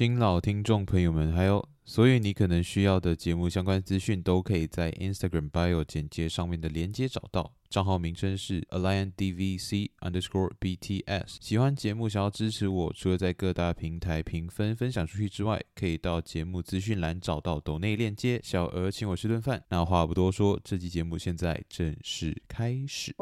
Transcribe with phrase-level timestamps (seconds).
[0.00, 7.52] 新老听众朋友们，还有所以你可能需要的节目相关资讯，都可以在 Instagram bio 简介上面的连接找到。
[7.68, 11.36] 账号名称是 AlianDVC underscore BTS。
[11.40, 19.62] 喜欢节目，想要支持我，除了在各大平台评分分享出去之外，可以到节目资讯栏找到抖内链接，小额请我吃顿饭。
[19.68, 23.14] 那话不多说，这期节目现在正式开始。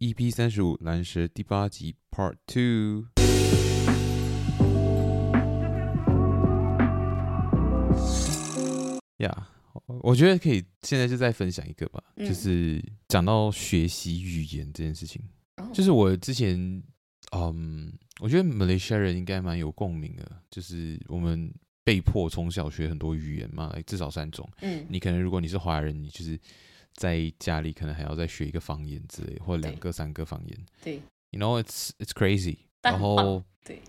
[0.00, 3.19] EP 三十五蓝蛇第八集 Part Two。
[9.20, 15.22] 呀，yeah, 我觉得可以现在就再分享一个吧，嗯、就是讲到学习语言这件事情，
[15.56, 16.82] 哦、就是我之前，
[17.32, 21.52] 嗯，我觉得马来西亚人应该蛮有共鸣的，就是我们
[21.84, 24.48] 被迫从小学很多语言嘛，至少三种。
[24.60, 26.38] 嗯，你可能如果你是华人，你就是
[26.94, 30.66] 在家里可能还要再学一个方言之类，或两个、三个方言。
[30.82, 32.56] 对，You know it's it's crazy。
[32.82, 33.80] 然后，对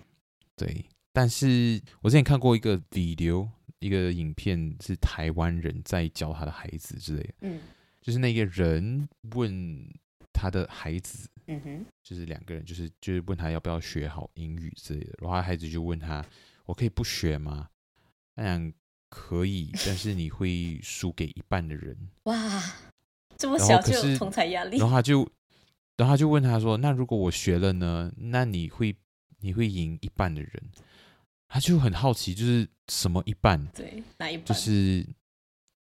[0.55, 3.49] 对，但是我之前看过一个 video。
[3.82, 7.60] 一个影片是台湾人在教他的孩子之类的，嗯，
[7.99, 9.85] 就是那个人问
[10.32, 16.23] 他的孩子，嗯哼，就是两个人，就是就是问他要不要学好英语之类的，然后他孩子就问他，
[16.65, 17.70] 我可以不学吗？
[18.35, 18.71] 他讲
[19.10, 21.98] 可以，但是你会输给一半的人。
[22.26, 22.63] 哇，
[23.35, 24.77] 这么小就有同才压力。
[24.77, 25.27] 然后他就，
[25.98, 28.13] 然后他就问他说，那如果我学了呢？
[28.16, 28.95] 那你会
[29.40, 30.51] 你会赢一半的人？
[31.54, 33.62] 他就很好奇，就是什么一半？
[33.76, 34.46] 对，哪一半？
[34.46, 35.05] 就是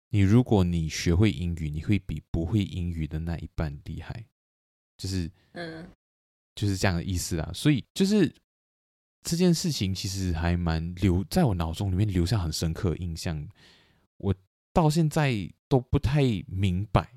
[0.08, 4.26] 你，如果你学会英语，你会比不会英语的那一半厉害。
[4.98, 5.88] 就是，嗯，
[6.56, 7.48] 就是这样的意思啦。
[7.54, 8.34] 所以，就是
[9.22, 13.48] 这件事情其实还蛮留在我脑中里面留下很深刻的印象。
[14.16, 14.34] 我
[14.72, 17.08] 到现在都不太明白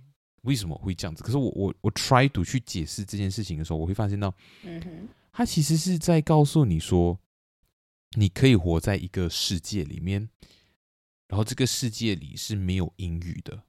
[0.44, 1.24] 为什么会这样子。
[1.24, 4.32] 可是我我我 try to 去解释这件事情的时候，我会发现到，
[4.62, 7.18] 嗯哼，他其实是在告诉你说。
[8.16, 10.30] 你可以活在一个世界里面，
[11.28, 13.64] 然后这个世界里是没有英语的，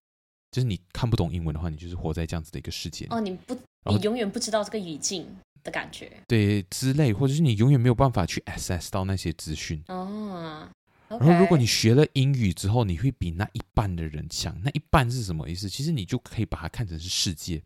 [0.51, 3.07] 就是你看不懂英文的话，你就是活在这样子的一个世界。
[3.11, 3.59] 哦，你不，
[3.91, 5.27] 你永远不知道这个语境
[5.63, 9.83] 的感觉，对之类，或者是你永远没有办法去 access 到那些资讯。
[9.89, 10.69] 哦
[11.07, 14.59] 然后如果你学了英语之后，你会比那一半的人强。
[14.65, 15.69] 那一半是什么意思？
[15.69, 17.63] 其实你就可以把它看成是世界。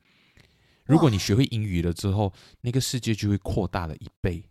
[0.84, 4.44] 如果你学会英语了之后，那个世界就会扩大了一倍。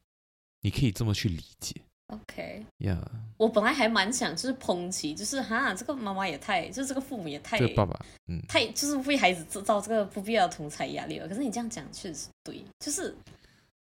[0.61, 1.75] 你可以这么去理解。
[2.07, 3.01] OK，Yeah，
[3.37, 11.27] 我本来还蛮想就是抨击，就是哈，这个妈妈也太，就是这个父母也太，爸爸，嗯，太就是为孩子制造这个不必要的同才压力了。
[11.27, 13.13] 可是你这样讲确实是对，就是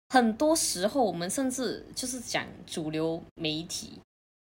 [0.09, 3.99] 很多时候我们甚至就是讲主流媒体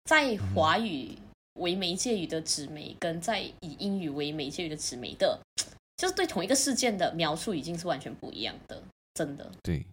[0.06, 1.16] 在华语
[1.60, 5.40] 为媒介语的纸媒，跟在以英语为媒介语的纸媒的，
[5.96, 8.82] 就是对同一个事件的描述已经是完全不一样的，
[9.14, 9.86] 真的，对。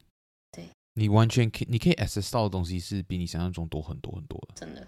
[0.94, 4.54] 你完全可以，你可以 access 到的东西是比你想象中多很多很多的。
[4.54, 4.86] 真的，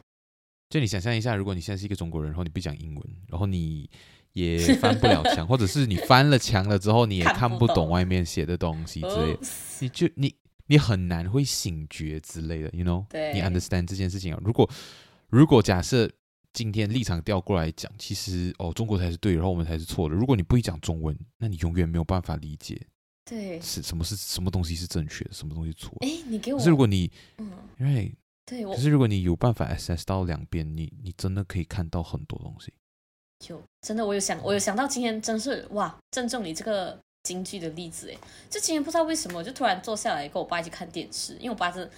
[0.69, 3.89] 就你想象一下，如果你现在是一个中国人，然后你不讲英文，然后你
[4.33, 9.41] 也翻不了墙， 或者是你翻了墙了之后，你也看不懂外面写的东西之类的，
[9.81, 10.35] 你就你
[10.67, 13.07] 你很难会醒觉之类的，you know？
[13.09, 14.41] 对，你 understand 这件事情啊？
[14.43, 14.69] 如果
[15.29, 16.11] 如果假设
[16.53, 20.15] 今天立场调过来讲，其实哦，中国才是对，然后我们才是错的。
[20.15, 22.81] 如果你不会讲中文，那你永远没有办法理解。
[23.25, 25.97] 对，是什么是什么东西是正确的，什么东西错？
[26.01, 26.59] 哎，你给我。
[26.59, 28.13] 可是如果你，嗯，因为
[28.45, 32.73] 对，可是如果你有办法 access 到两边，你你真的可以看到很多东西。
[33.39, 38.17] 就真的，我有想，我有想到今天真是哇，正中你这个京剧的例子哎，
[38.51, 41.91] 就今天不知道为什么，我就突然坐下来跟我爸一起看电视，因为我爸是。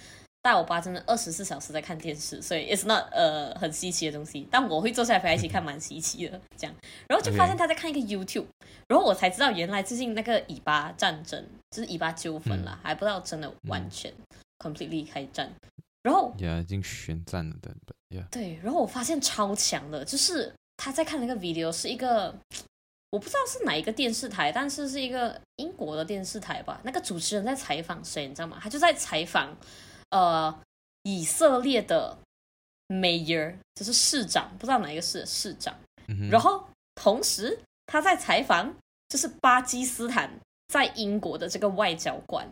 [0.45, 4.47] 但我爸真的二十四小时在看电视，所以 it's not 呃很稀奇的东西。
[4.51, 6.39] 但我会坐下来陪他一起看，蛮稀奇的。
[6.55, 6.75] 这样，
[7.07, 8.45] 然后就发现他在看一个 YouTube，
[8.87, 14.13] 然后我才知道原来最近那个以巴战争就是以巴纠纷了，嗯、还不知道真的完全
[14.59, 15.51] completely 开战。
[16.03, 17.75] 然后也，已经宣战了的。
[18.15, 18.29] Yeah.
[18.29, 22.35] 对，然后我发现超强的，就是他在看那个 video 是一个
[23.09, 26.79] 我不知道是哪一个电视台，但是是一个英国的电视台吧。
[26.83, 28.59] 那个主持人在采访谁，你知道吗？
[28.61, 29.57] 他就在采访。
[30.09, 30.53] 呃，
[31.03, 32.17] 以色列的
[32.87, 35.75] mayor 就是市长，不知道哪一个市的市长。
[36.07, 36.63] 嗯、然后
[36.95, 38.73] 同时他在采访，
[39.09, 40.31] 就是巴基斯坦
[40.67, 42.47] 在英国的这个外交官，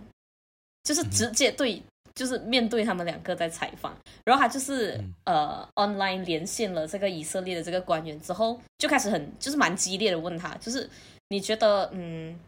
[0.83, 1.83] 就是直接对，嗯、
[2.15, 3.95] 就是面对他们两个在采访。
[4.25, 10.89] 然后他就是、嗯、呃 online 连线了这个以色列的这个官员之后，就开始很就是蛮激烈的问他，就是
[11.29, 12.39] 你觉得嗯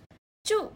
[0.43, 0.71] 就。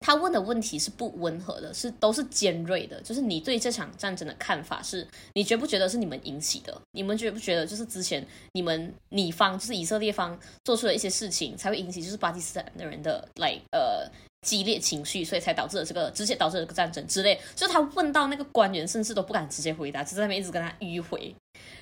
[0.00, 3.00] 他问的问题是不温和的，是都是尖锐的。
[3.00, 6.80] 就是你对这场战争的看法是，你觉不觉得是你们引起的？
[6.92, 14.08] 你们觉不觉得就是之前你们你方就是以色列方做出了一些事情，才会引起就是巴基斯坦的人的来呃
[14.46, 17.40] 激烈情绪，所以才导致了这个直接导致了这个战争之类。
[17.54, 21.34] 就他问到那个官员，甚至都不敢直接回答，就在那边一直跟他迂回。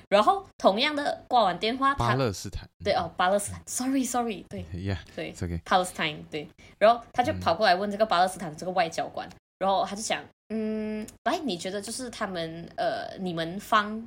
[0.09, 5.61] 然后同样的挂完电话，巴勒斯坦，对哦，巴勒斯坦，sorry sorry，对，yeah，对，okay.
[5.63, 6.49] Palestine，对。
[6.79, 14.07] 然后他就跑过来问这个巴勒斯坦的这个外交官，嗯、然后他就讲，嗯，来，你觉得就是他们呃，你们方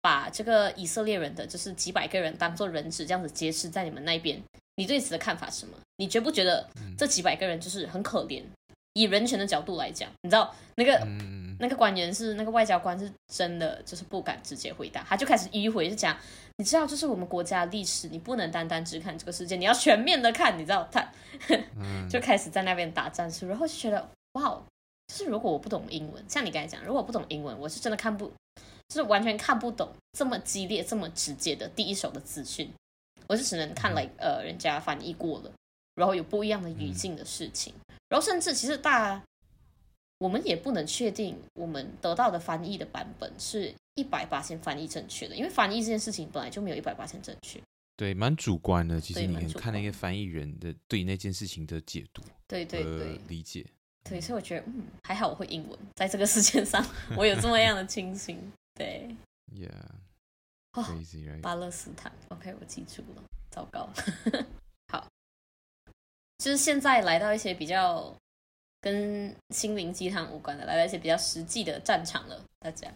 [0.00, 4.42] 把这个以色列人的就是几百个人当做人质这样子劫持在你们那边，
[4.76, 5.76] 你对此的看法是什么？
[5.96, 8.42] 你觉不觉得这几百个人就是很可怜？
[8.94, 16.16] 以人权的角度来讲，你知道那个、嗯、那个官员是那个外交官是真的就是不敢直接回答，他就开始迂回，就讲
[16.56, 21.06] 你知道，就是我们国家历史，你不能单单只看这个事件，你要全面的看，你知道他、
[21.78, 24.62] 嗯、 就开始在那边打战术，然后就觉得哇，
[25.08, 28.26] 就是如果我不懂英文，像你刚才讲，如果我不懂英文，我是真的看不，
[28.88, 32.70] 就是完全看不懂这么激烈、这么直接的第一手的资讯，
[33.26, 35.50] 我就只能看来、like, 呃人家翻译过了，
[35.94, 37.72] 然后有不一样的语境的事情。
[37.76, 39.20] 嗯然后甚至其实大，
[40.18, 47.60] 我们也不能确定我们得到的翻译的版本是一百八千翻译正确的，因为翻译这件事情本来就没有一百八千正确。
[47.96, 49.00] 对，蛮主观的。
[49.00, 53.64] 其实你看那个翻译人的对那件事情的解读，对对对，理解。
[54.04, 56.84] 对，所以我觉得嗯，还好我会英文，在这个世界上
[57.16, 58.38] 我有这么样的清醒。
[58.78, 59.16] 对
[59.52, 59.70] ，Yeah，
[60.74, 61.40] 哦，Crazy, right?
[61.40, 63.88] 巴勒斯坦，OK，我记住了，糟糕。
[64.92, 65.06] 好
[66.38, 68.14] 就是现在来到一些比较
[68.86, 72.40] 跟心灵鸡汤无关的，来了一些比较实际的战场了。
[72.60, 72.86] 大家，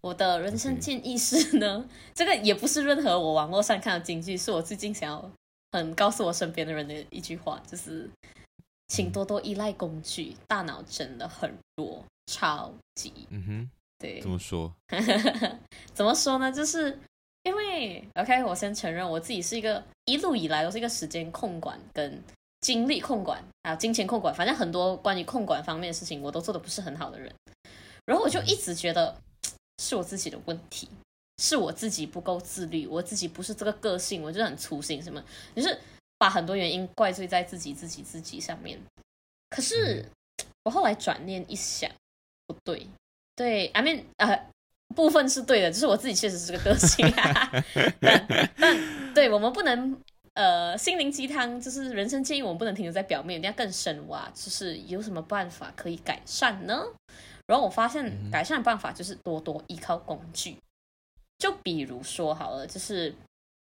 [0.00, 1.86] 我的人生建议是呢.
[2.16, 5.30] 这个也不是任何我网络上看的金句，是我最近想要
[5.72, 8.08] 很告诉我身边的人的一句话，就是
[8.88, 13.12] 请多多依赖工具，大脑真的很弱，超级。
[13.28, 14.72] 嗯哼，对，怎么说？
[15.92, 16.50] 怎么说呢？
[16.50, 16.98] 就是
[17.42, 22.22] 因为 OK，我先承认我自己是一个一路以来都是一个时间控管跟。
[22.64, 27.30] 精力控管啊，金钱控管，反正很多关于控管方面的事情，我都做的不是很好的人。
[28.06, 29.14] 然后我就一直觉得
[29.82, 30.88] 是我自己的问题，
[31.42, 35.22] 是我自己不够自律，我自己不是这个个性，我就很粗心，什么
[35.54, 35.78] 就是
[36.16, 38.80] 把很多原因怪罪在自己、自己、自己上面。
[39.50, 40.02] 可是
[40.62, 41.90] 我后来转念一想，
[42.46, 42.86] 不对，
[43.36, 44.46] 对，I mean，呃，
[44.96, 47.52] 部分是对的，就是我自己确实是个个性啊，
[48.00, 50.00] 但但对我们不能。
[50.34, 54.28] 呃，心灵鸡汤就是人生建议，我们不能停留在表面，一定要更深挖。
[54.34, 56.84] 就是有什么办法可以改善呢？
[57.46, 60.56] 然后我发现改善的办法就是多多依靠工具。
[61.38, 63.14] 就比如说好了，就是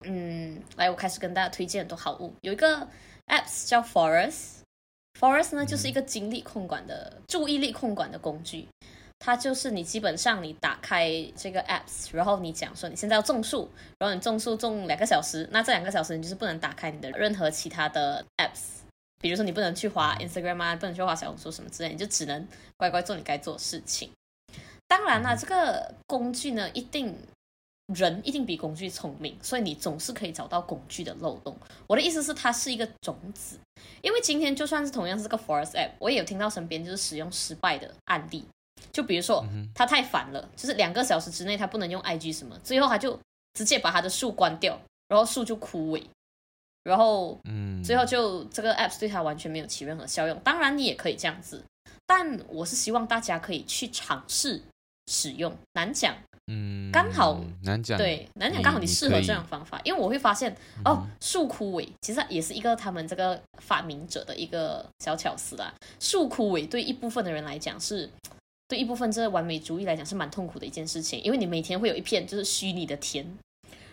[0.07, 2.33] 嗯，来，我开始跟大家推荐很多好物。
[2.41, 2.89] 有一个
[3.27, 8.67] apps 叫 Forest，Forest 呢就是一个精力控管的、注意力控管的工具。
[9.25, 13.67] 它就是你基本上你打开这个 apps，然后你讲说你现在要种树，
[13.99, 18.83] 然后你种树种两个小时，那这两个小时你就是不能打开你的任何其他的 apps，
[19.23, 24.11] 比如说你不能去滑 Instagram 啊，不能去滑小红书什么之类，你就只能乖乖做你该做的事情。
[24.87, 27.17] 当然啦，这个工具呢，一定
[27.95, 31.57] 人一定比工具聪明，所以你总是可以找到工具的漏洞。
[31.87, 33.59] 我的意思是，它是一个种子，
[34.03, 38.45] 因为今天就算是同样是这个 Forest app，我也有听到身边就是使用失败的案例。
[38.93, 39.45] 就比如说，
[39.75, 43.19] 他太烦了，就是两个小时之内他不能用 IG 什么，最后他就
[43.55, 46.03] 直接把他的树关掉，然后树就枯萎，
[46.83, 50.39] 然后，嗯，最后就这个 apps 对他完全没有起任何效用。
[50.41, 51.65] 当然你也可以这样子，
[52.07, 54.61] 但我是希望大家可以去尝试
[55.07, 55.57] 使用。
[55.73, 56.15] 难讲，
[56.49, 65.73] 嗯，刚好难讲，对，难讲，刚好你适合这样方法，因为我会发现哦，树枯萎其实也是一个他们这个发明者的一个小巧思啦。
[66.01, 68.11] 树枯萎对一部分的人来讲是。
[68.67, 73.27] 对一部分这完美主义来讲是蛮痛苦的一件事情，因为你每天会有一片就是虚拟的田。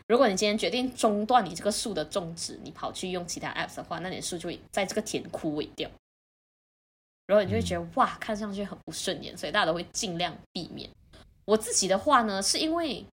[0.07, 5.89] 如果你今天决定中断你这个树的种植，你跑去用其他 apps 的话，那你的树就会在这个田枯萎掉。
[7.27, 10.89] 然后你就会觉得哇，看上去很不顺眼，所以大家都会尽量避免。
[11.45, 13.05] 我自己的话呢，是因为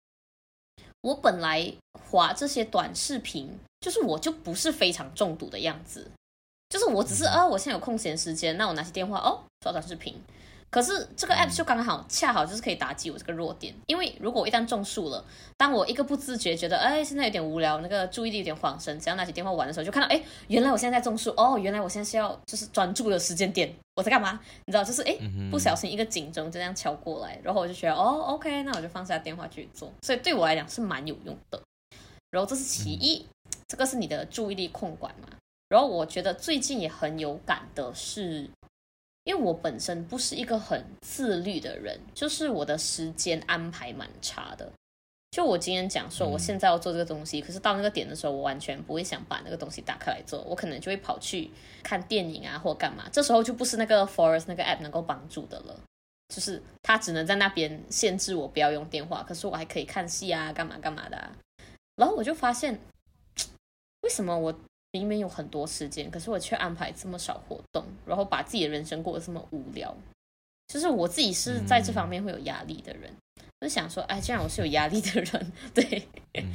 [1.02, 1.72] 我本来
[2.10, 6.10] 划这些短视频，就是我就不是非常中毒的样子，
[6.70, 10.20] 就是我只是啊，我现在有空闲时间，那我拿起电话哦，刷短视频。
[10.70, 15.24] 可是这个 app 就刚好恰好就是可以打击我这个弱点，因为如果我一旦种树了，
[15.56, 24.40] 当我一个不自觉觉得哎现在有点无聊，那个注意力有点恍神，只要拿起电话玩的时候，就看到哎原来我现在在种树哦，原来我现在是要就是专注的时间点，我在干嘛？
[24.66, 25.18] 你知道就是哎
[25.50, 31.62] 不小心一个警钟就这样敲过来，然后我就觉得哦 OK，那我就放下电话去做，所以对我来讲是蛮有用的。
[32.30, 33.26] 然后这是其一，
[33.70, 35.30] 这个是你的注意力控管嘛。
[35.70, 38.50] 然后我觉得最近也很有感的是。
[39.28, 44.72] 因为我本身不是一个很自律的人，就是我的时间安排蛮差的。
[45.32, 51.52] 就我今天讲说，我现在要做这个东西，嗯、可是到那个点的时候，我完全不会想把那个东西打开来做，我可能就会跑去
[51.84, 53.10] 看电影啊，或干嘛。
[53.12, 55.78] 这时候就不是那个 Forest 那个 app 能够帮助的了，
[56.34, 61.30] 就是它只能在那边限制我不要用电话，可是我还可以看戏啊，干嘛干嘛的、啊。
[61.98, 62.80] 然后我就发现，
[64.04, 64.58] 为什么我
[64.92, 69.96] 明明有很多时间，可是我却安排这么少活动，然后把自己的人生过得这么无聊？
[70.68, 73.12] 就是我自己是在这方面会有压力的人。
[73.12, 73.18] 嗯
[73.60, 76.08] 就想说，哎，既然我是有压力的人， 对，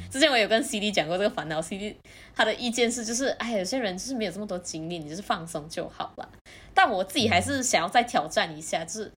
[0.09, 1.93] 之前我有跟 CD 讲过这个烦恼，CD
[2.33, 6.31] 他的意见是，就是，哎，有些人就是没有这么多精力，你就是放松就好了。
[6.73, 9.11] 但我自己还是想要再挑战一下，就是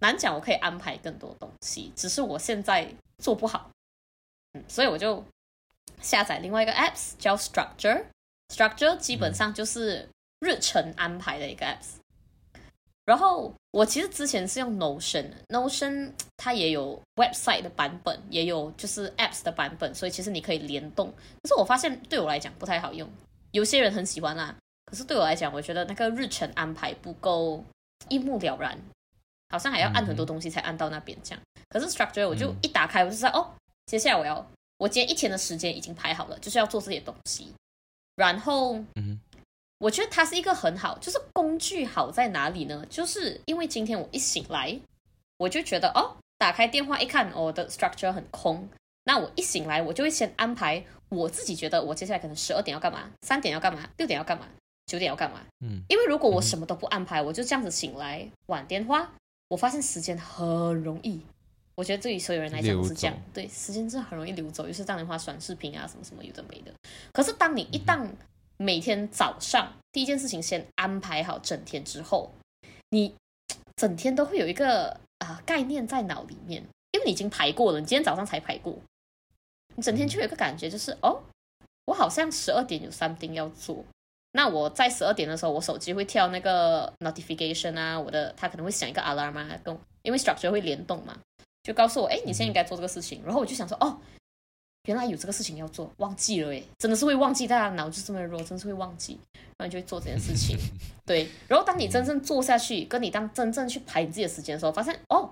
[0.00, 2.86] 难讲，我可以安排更多东西，只是我现在
[3.22, 3.70] 做不好，
[4.52, 5.24] 嗯，所以我就
[6.02, 7.34] 下载另外一个 apps 叫
[8.48, 10.08] Structure，Structure 基本上就是
[10.40, 11.96] 日程安排的一个 apps。
[13.04, 21.10] 然后我其实之前是用 Notion，Notion 它也有 website 的版本，也有就是 apps 的版本，所以其实你可以联动。
[21.42, 23.08] 可是我发现对我来讲不太好用，
[23.52, 27.64] 有些人很喜欢啦，可是对我来讲，我觉得那个日程安排不够
[28.10, 28.78] 一目了然，
[29.48, 31.40] 好像还要按很多东西才按到那边这样。
[31.70, 33.54] 可是 Structure 我就一打开，我就知道哦，
[33.86, 37.54] 接下来我要我今天一天的时间已经排好了，就是要做这些东西，
[38.18, 39.18] 然后嗯。
[39.80, 42.84] 我觉得它是一个很好，就是工具好在哪里呢？
[42.90, 44.76] 就是因为今天我一醒来，
[45.36, 48.68] 我就觉得哦，打开电话一看，我的 structure 很空。
[49.04, 54.48] 那我一醒来，我就会先安排我自己觉得我接下来可能十二点要干嘛，三点要干嘛，六点要干嘛，
[54.86, 55.40] 九点要干嘛。
[55.60, 59.12] 嗯，因为如果我什么都不安排，我就这样子醒来晚电话，
[59.46, 61.22] 我发现时间很容易。
[61.78, 66.72] 我觉得对于所有人来讲是这样，对，时间真的很容易流走，就是当你花、短视频啊，什么什么有的没的。
[67.12, 68.16] 可是当你一旦、嗯
[68.60, 72.32] 每天早上第一件事情先安排好整天之后，
[72.90, 73.14] 你
[73.76, 78.76] 整天都会有一个啊、呃、概念在脑里面，因为你已经排过了，你今天早上才排过，
[79.76, 81.22] 你整天就有一个感觉，就是哦，
[81.84, 83.84] 我好像十二点有 something 要做，
[84.32, 91.16] 那我在十二点的时候，我手机会跳那个 notification 啊，我的它可能会响一个 alarm 啊，跟因为 structure 会联动嘛，
[91.68, 94.00] 就告诉我，哎，你现在应该做这个事情，然后我就想说，哦。
[94.84, 100.56] 原来有这个事情要做，忘记了哎，真的是会忘记，大家脑子这么弱，真的是会忘记，然后你就会做这件事情。
[101.04, 105.30] 对，然后当你真正做下去，跟你当真正去排你自己的时间的时候，发现哦，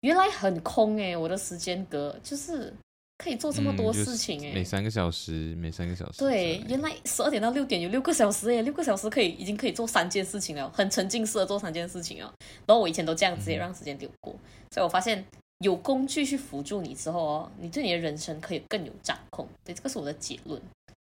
[0.00, 2.74] 原来很空哎，我的时间格就是
[3.18, 6.18] 可以做这么多事情诶，每三个小时，每三个小时。
[6.18, 12.32] 对，原来十二点到六点有六个小时诶，六个小时可以已经可以做三件事情了，很沉浸式的做三件事情哦。
[12.66, 14.34] 然后我以前都这样直接让时间流过，
[14.72, 15.24] 所以我发现。
[15.60, 19.48] 有工具去辅助你之后哦，你对你的人生可以更有掌控。
[19.64, 20.60] 对，这个是我的结论。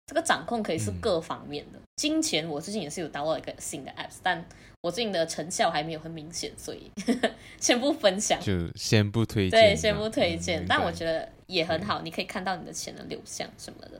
[0.05, 1.79] 这个掌控可以是各方面的。
[1.79, 4.45] 嗯、金钱，我最近也是有 download 一个新的 apps，但
[4.81, 9.59] 我最近的成效还没有很明显，所以呵 呵先不分享，就先不推荐。
[9.59, 10.63] 对，先不推荐。
[10.63, 13.99] 嗯、但我觉得也很好，你可以看到你的钱的流向什么的。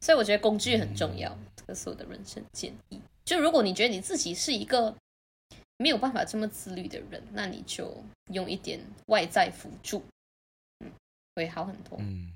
[0.00, 3.00] 所以我觉得工具很重要，嗯、这个是我的人生建议。
[3.24, 4.94] 就如果你觉得你自己是一个。
[5.78, 8.02] 没有办法这么自律的人，那你就
[8.32, 10.02] 用一点外在辅助，
[10.80, 10.90] 嗯，
[11.34, 11.96] 会好很多。
[11.98, 12.32] 嗯，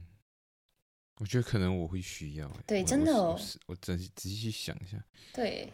[1.20, 2.50] 我觉得可能我会需要。
[2.66, 3.38] 对，真的哦。
[3.66, 4.96] 我仔细仔细去想一下。
[5.32, 5.70] 对.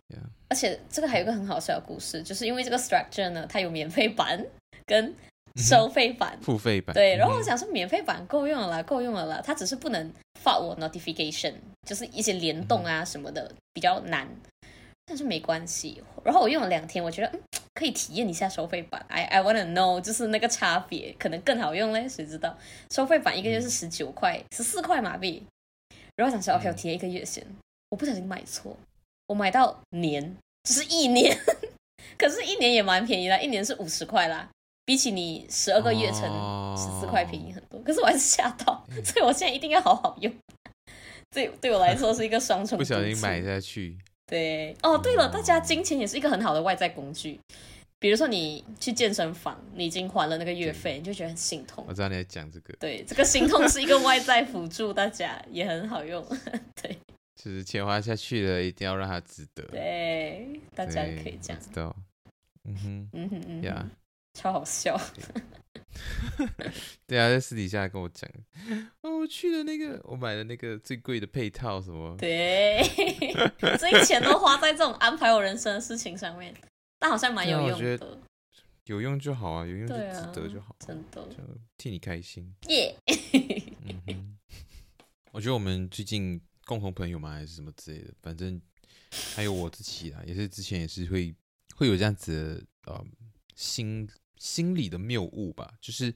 [0.49, 4.45] 而且这个还有一个很好笑的故事，就是因为这个 structure 呢，它有免费版
[4.87, 5.15] 跟
[5.57, 6.93] 收费版、付费版。
[6.95, 11.55] 对，然后我想说免费版够用了啦，够用了啦，它只是不能发我 notification，
[11.89, 14.29] 就是一些联动啊什么的、嗯、比较难。
[15.07, 17.41] 但是没关系，然后我用了两天，我觉得嗯，
[17.75, 19.05] 可以体验一下收费版。
[19.09, 22.57] I I wanna know，就是那个差别可能更好用嘞，谁知道？
[22.91, 25.43] 收费版一个月是十九块，十四块马币。
[26.17, 27.45] 然后想说、嗯、OK，我体验一个月先。
[27.91, 28.77] 我不小心买错，
[29.29, 31.37] 我买到年，只、就是一年，
[32.19, 34.49] 可是一年也蛮便宜啦，一年是五十块啦，
[34.85, 36.23] 比起你十二个月乘
[36.77, 37.79] 十四块便宜很多。
[37.79, 40.33] 哦、可是我还是吓到， 所以我现在一定要好好用。
[41.31, 42.79] 对，对我来说是一个双重。
[42.79, 43.99] 不小心买下去。
[44.27, 47.39] 对哦，对了，大家金钱也是一个很好的外在工具。
[48.01, 51.83] 比如说你去健身房，你已经还了那个月费，你就觉得很心痛。
[51.89, 52.75] 我知道你在讲这个。
[52.79, 56.23] 对，这个心痛是一个外在辅助，大家也很好用。
[56.83, 56.99] 对，
[57.35, 59.63] 就是钱花下去了，一定要让它值得。
[59.69, 61.63] 对，大家可以这样。
[61.63, 61.97] 知道。
[62.65, 63.91] 嗯哼，嗯哼，嗯哼，呀，
[64.35, 65.01] 超好笑。
[67.07, 68.29] 对啊，在私底下跟我讲，
[69.03, 72.17] 哦，我去的那个，我买的那个最贵的配套什么？
[72.19, 72.83] 对，
[73.79, 76.53] 所以钱都花在这种安排我人生的事情上面，
[76.99, 78.19] 但好像蛮有用的。
[78.87, 81.37] 有用就好啊，有用就值得就好，啊，真的，就
[81.79, 82.55] 替你开心。
[82.69, 83.63] 耶 Yeah.
[84.09, 84.37] 嗯，
[85.31, 88.61] 我觉得我们最近共同朋友嘛，还是什么之类的，反正
[89.37, 91.33] 还有我自己啊，也是之前也是会
[91.77, 93.05] 会有这样子的呃
[93.55, 94.09] 心。
[94.45, 96.15] 心理的谬误吧，就是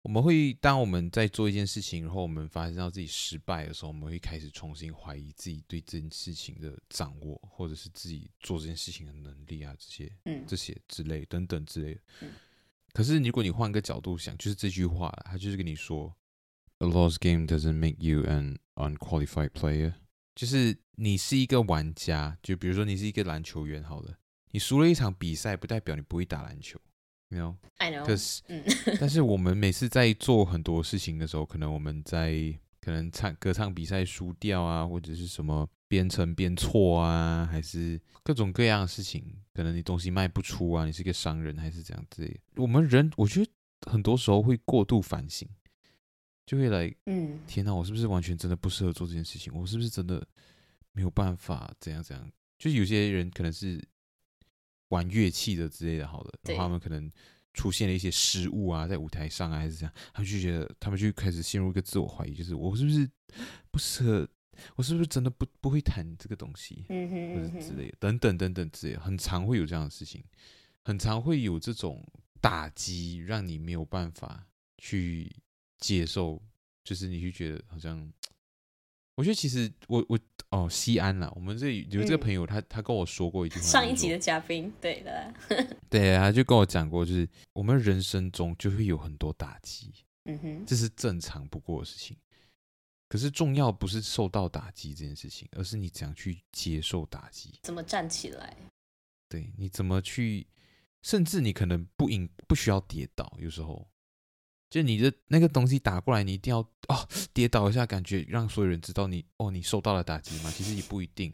[0.00, 12.00] 我们会当我们在做一件事情，然后我们发现到自己失败的时候，我们会开始重新怀疑自己对这件事情的掌握，或者是自己做这件事情的能力啊，这些，嗯，这些之类等等之类的。
[12.22, 12.30] 嗯，
[12.94, 16.16] 可是如果你换个角度想，就是这句话，他就是跟你说
[16.78, 19.92] ，A lost game doesn't make you an unqualified player，
[20.34, 24.18] 就是你是一个玩家，就比如说你是一个篮球员，好了，
[24.50, 26.78] 你输了一场比赛，不代表你不会打篮球。
[27.30, 28.06] You know, I know.
[28.06, 28.42] 可是，
[28.98, 42.40] 但是我们每次在做很多事情的时候，可能我们在可能唱歌唱比赛输掉啊，或者是什么编程编错啊，还是各种各样的事情，可能你东西卖不出啊，你是一个商人还是怎样之类的。
[42.56, 43.50] 我们人，我觉得
[43.90, 45.46] 很多时候会过度反省，
[46.46, 49.52] 就会来，嗯，天哪，我是不是完全真的不适合做这件事情？
[49.54, 50.26] 我是不是真的
[50.92, 52.32] 没有办法怎样怎样？
[52.58, 53.78] 就是有些人可能是。
[54.88, 57.10] 玩乐器的之类的，好了，然后他们可能
[57.54, 63.08] 出现了一些失误啊，在舞台上啊，还是这样，他们就觉得，他们就开始陷入一个自我怀疑，就是我是不是
[63.70, 64.28] 不适合，
[64.76, 70.24] 我是不是真的不不会弹这个东西，嗯哼，或者之类的，等等等等之类的，很常会有这样的事情，
[70.84, 72.04] 很常会有这种
[72.40, 74.46] 打击，让你没有办法
[74.78, 75.34] 去
[75.78, 76.42] 接受，
[76.82, 78.10] 就是你就觉得好像。
[79.18, 80.16] 我觉得其实我我
[80.50, 85.34] 哦，西安啦，我们这里有这个朋友，他他跟我说过一句话，上一集的嘉宾，对的，
[85.90, 89.92] 对啊，他就跟我讲过，就是我们人生中就会有很多打击，
[90.26, 92.16] 嗯哼，这是正常不过的事情。
[93.08, 98.56] 可是重要不是受到打击这件事情，而是你怎样去接受打击，怎么站起来？
[99.28, 100.46] 对，你怎么去，
[101.02, 103.84] 甚至你可能不应不需要跌倒，有时候。
[104.70, 110.50] 就你的那个东西打过来，你一定要哦跌倒一下，感觉让所有人知道你哦你受到了打击吗？
[110.50, 111.32] 其实也不一定。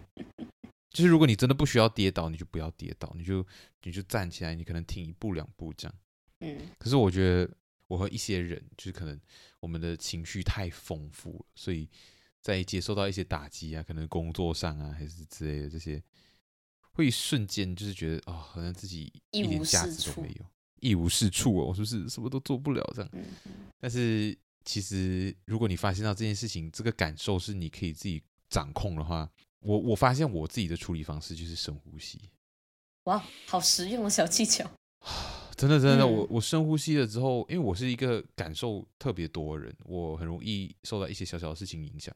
[0.91, 3.45] 就是如果你真的不需要跌倒，你就不要跌倒，你就
[3.83, 5.95] 你就站起来，你可能停一步两步这样。
[6.41, 6.57] 嗯。
[6.79, 7.53] 可是我觉得
[7.89, 9.21] 我和一些人，就是可能
[9.59, 11.89] 我们的情绪太丰富了，所以
[12.41, 16.01] 在接受到一些打击啊，可能工作上啊还是之类的这些，
[16.93, 20.47] 会瞬间就是觉得哦，好像自己一点价值都没有。
[20.85, 23.11] 一无是处哦，是不是什么都做不了这样？
[23.81, 24.37] 但是
[24.67, 29.27] 其实，如果你发现到这件事情，这个感受是你可以自己掌控的话，
[29.61, 32.21] 我我发现我自己的处理方式就是深呼吸。
[33.05, 34.71] 哇，好实用的小技巧！
[35.57, 42.15] 真的真的，我我深呼吸了之后，因为我是一个感受特别多的人，我很容易受到一些小小的事情影响。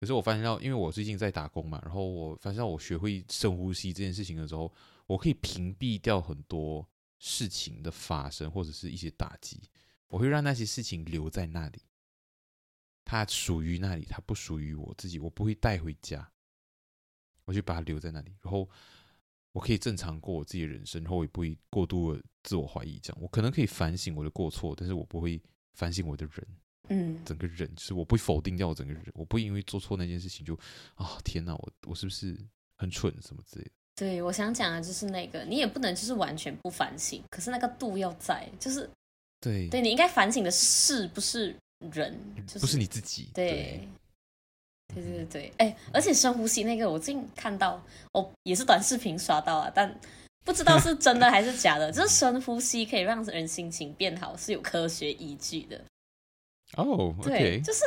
[0.00, 4.72] 可是我发现到，因为我最近在打工嘛，然后我发现到我学会深呼吸这件事情的时候，
[5.06, 6.86] 我可以屏蔽掉很多。
[7.18, 9.60] 事情的发生或者是一些打击，
[10.06, 11.82] 我会让那些事情留在那里，
[13.04, 16.30] 它属于那里，它不属于我自己，我不会带回家，
[17.44, 18.68] 我就把它留在那里，然后
[19.52, 22.98] 我可以正常过我自己的人生，然后我也不会过度的自我怀疑。
[23.00, 26.46] 这样，我可能可以反省我的过错，但是我不会反省我的人，
[26.90, 30.54] 嗯，整个人就是我不会否定掉我整个人，我不因为做错那件事情就
[30.94, 32.38] 啊、哦、天哪，我我是不是
[32.76, 33.70] 很蠢什么之类的。
[33.98, 38.88] 对，我想讲的就是那个，你也不能就是完全不反省，可是那个度要在，就是，
[39.40, 41.52] 对，对你应该反省的是不是
[41.90, 43.88] 人，就是、不是你自己，对，
[44.94, 47.82] 对对对对，哎，而且深呼吸那个，我最近看到，
[48.12, 49.92] 哦，也是短视频刷到啊，但
[50.44, 55.76] 不知道是真的还是假的， 就是深呼吸可以让人心情变好，是有科学依据的。
[56.76, 57.80] 哦、oh, okay，对，就是，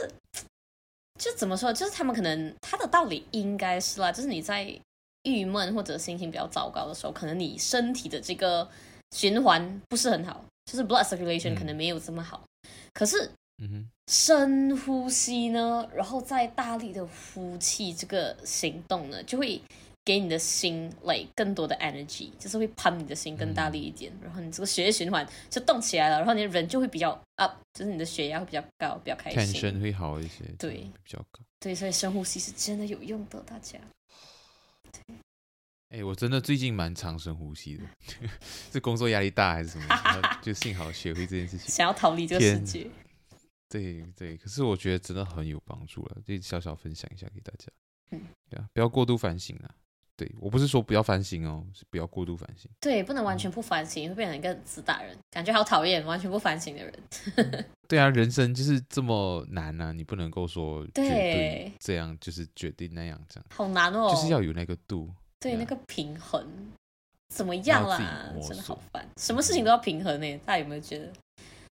[1.17, 4.78] 就怎么说，就是他们可能他的道理应该是啦，就是你在。
[5.24, 8.68] 郁闷或者心情比较糟糕的时候，可能你身体的这个
[9.16, 12.44] 循环不是很好，就是 blood circulation 可能没有这么好。
[12.64, 13.32] 嗯、可是，
[14.08, 19.62] 深呼吸呢，然后再大力的呼气，这个行动呢，就会
[20.04, 30.72] 给你的心 like 更多的 energy，就是会 pump 你的心更大力一点，嗯、然后你这个血液循环就动起来了，然后你的人就会比较 up，就是你的血压会比较高，比较开心，tension 会好一些，对，
[31.04, 33.78] 比较高，对，所以深呼吸是真的有用的，大家。
[35.90, 37.84] 哎、欸，我真的最近蛮常深呼吸的，
[38.72, 39.86] 是工作压力大还是什么？
[40.42, 42.90] 就幸好学会这件事情，想要逃离这个世界。
[43.68, 47.68] 对对，可是我觉得真的很有帮助了，就小小分享一下给大家。
[48.12, 49.76] 嗯，对啊，不要过度反省啊。
[50.18, 52.70] 对，我不是说不要反省哦，是不要过度反省。
[52.80, 56.06] 对，不能完全不反省，会变成一个自大人，感觉好讨厌。
[56.06, 56.94] 完全不反省的人。
[57.92, 63.46] 嗯、对啊，人生就是这么难啊，你不能够说绝对这样，就是决定那样这样。
[63.50, 65.14] 好难哦，就是要有那个度。
[65.40, 66.72] 对那个平衡
[67.28, 67.98] 怎么样啦？
[68.48, 70.38] 真的好烦，什么事情都要平衡呢？
[70.46, 71.12] 大家有没有觉得？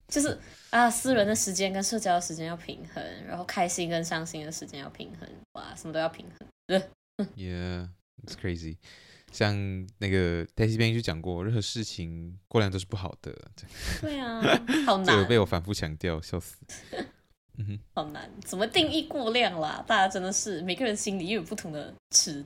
[0.08, 0.38] 就是
[0.72, 6.48] 啊，私人的时间跟社交的时间要平衡，然后开心跟伤心的时间要平衡，哇，什么都要平衡。
[7.38, 7.88] Yeah,
[8.26, 8.78] it's crazy。
[9.32, 9.56] 像
[9.98, 13.34] 那个黛西编就讲过，任何事情过量都是不好的。
[14.02, 14.42] 对啊，
[14.86, 15.06] 好难。
[15.06, 16.58] 这个被我反复强调，笑死。
[17.58, 19.84] 嗯哼，好难，怎么定义过量啦？
[19.88, 22.44] 大家真的是每个人心里又有不同的尺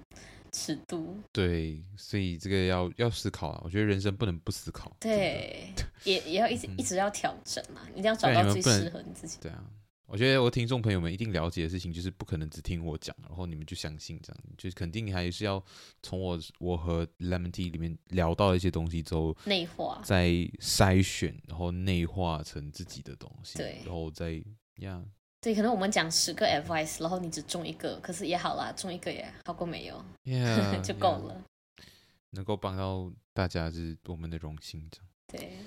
[0.51, 1.17] 尺度。
[1.31, 3.61] 对，所以这个要要思考啊。
[3.63, 4.95] 我觉得人生不能不思考。
[4.99, 9.37] 对，也也要一直、嗯、一直要调整嘛，一定要找到最适合你自己。
[9.41, 9.63] 对啊。
[10.07, 15.61] 我觉得我听众朋友们一定了解的事情，就是不可能只听我讲，然后你们就相信这样，就是肯定还是要
[16.03, 20.27] 从我我和 Lemon Tea 里面聊到一些东西之后内化，再
[20.59, 24.43] 筛选，然后内化成自己的东西，对，然后再
[24.77, 25.03] 呀，
[25.41, 31.43] 对，可能我们讲十个 advice，然后你只中一个，可是也好啦，中一个也好过没有，yeah, 就够了
[31.77, 31.83] ，yeah,
[32.29, 35.57] 能够帮到大家是我们的荣幸，这样，对，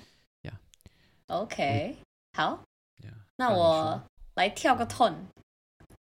[0.43, 0.59] 呀
[1.27, 1.97] ，OK，
[2.31, 2.63] 好
[3.01, 4.01] ，yeah, 那我。
[4.39, 5.13] 来跳个 tone，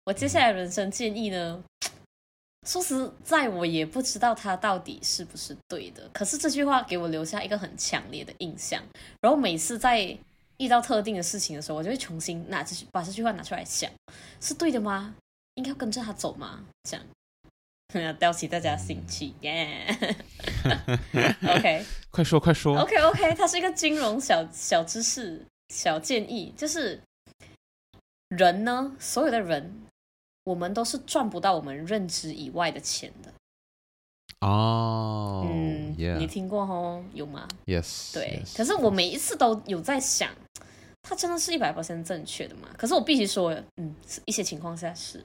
[0.04, 1.64] 我接下来人生建议呢？
[2.68, 6.06] 说实在，我也不知道它到底是不是对的。
[6.12, 8.82] 可是这句话给我留下一个很强烈的印象。
[9.22, 10.14] 然后每次在
[10.58, 13.90] 遇到特定的事情的时候，我就会重新拿这句把这句话拿出来想：
[14.38, 15.14] 是对的吗？
[15.54, 16.62] 应该要跟着他走吗？
[16.82, 17.06] 这样，
[18.04, 19.96] 要吊起大家兴趣耶。
[21.56, 22.78] OK，快说快说。
[22.80, 25.40] OK OK，它是一个金融小小知识
[25.72, 27.00] 小建议，就是。
[28.28, 29.82] 人呢，所有的人，
[30.44, 33.32] 我们都是赚不到我们认知以外的钱的。
[34.40, 37.02] 哦，嗯.你听过吼？
[37.14, 38.12] 有吗？Yes。
[38.12, 40.30] 对，yes, 可是我每一次都有在想，
[41.02, 42.68] 它真的是一百%正确的吗？
[42.76, 45.24] 可是我必须说，嗯，一些情况下是。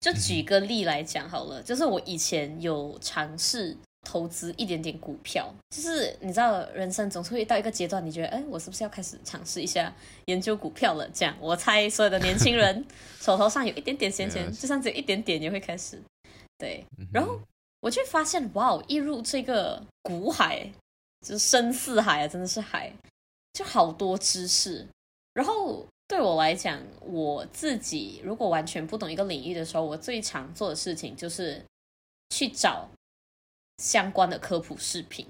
[0.00, 3.76] 就举个例来讲好了，就是我以前有尝试。
[4.02, 9.92] 投资一点点股票，就是你知道，人生总是会到一个阶段，你觉得，哎，我是不是要开始尝试一下
[10.26, 11.06] 研究股票了？
[11.10, 12.84] 这样，我猜所有的年轻人
[13.20, 16.00] 手头上有一点点闲钱，就算只有一点点，也会开始。
[16.56, 17.38] 对，然后
[17.80, 20.66] 我就发现，哇，一入这个股海，
[21.26, 22.90] 就是深似海啊，真的是海，
[23.52, 24.86] 就好多知识。
[25.34, 31.62] 然后对我来讲，我自己如果完全不懂一个领域的时候，我最常做的事情就是
[32.30, 32.88] 去找。
[33.78, 35.26] 相关的科普视频，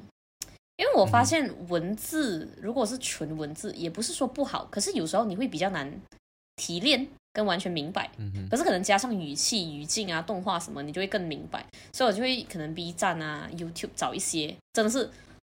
[0.76, 6.00] 因为我发现文字如果是纯文字，也不是说不好，可是有时候你会比较难
[6.56, 8.10] 提炼跟完全明白。
[8.50, 11.64] 可是可能加上语气、语境啊、动画什么，你就会更明白。
[11.92, 15.10] 所以我就会可能 B 站啊、YouTube 找一些真的是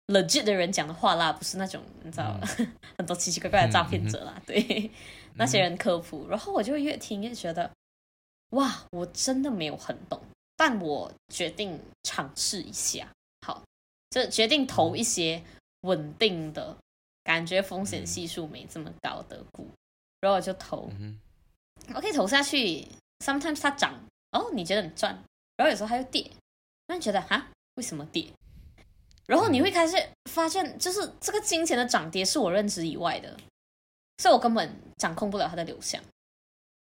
[0.06, 2.38] legit 的人讲的话啦，不是那种你知道
[2.96, 4.40] 很多奇奇怪怪的诈骗者啦。
[4.46, 4.90] 对，
[5.34, 7.70] 那些人科普，然后我就越听越觉得，
[8.50, 10.20] 哇，我真的没有很懂。
[10.66, 13.06] 但我决定尝试一下，
[13.46, 13.62] 好，
[14.08, 15.44] 就决定投一些
[15.82, 16.74] 稳定的
[17.22, 19.68] 感觉，风险系数没这么高的股，
[20.20, 20.90] 然后我就投。
[21.94, 23.92] 我可以投下去，sometimes 它涨，
[24.30, 25.22] 哦，你觉得你赚，
[25.58, 26.30] 然后有时候它又跌，
[26.86, 28.32] 那你觉得哈，为什么跌？
[29.26, 33.36] 然后你会开始发现，就是这个金钱的涨跌是我认知以外的，
[34.16, 36.02] 所以我根本掌控不了它的流向。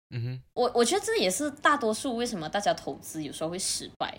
[0.09, 4.17] 嗯哼，我我觉得这也是大多数为什么大家投资有时候会失败，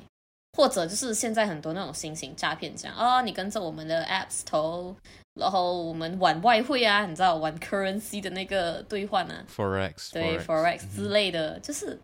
[0.53, 4.95] 或者就是现在很多那种新型诈骗这样啊，你跟着我们的 apps 投，
[5.41, 11.99] 然后我们玩外汇啊，你知道玩 currency 的那个兑换啊，forex，对 forex 之类的，嗯、就是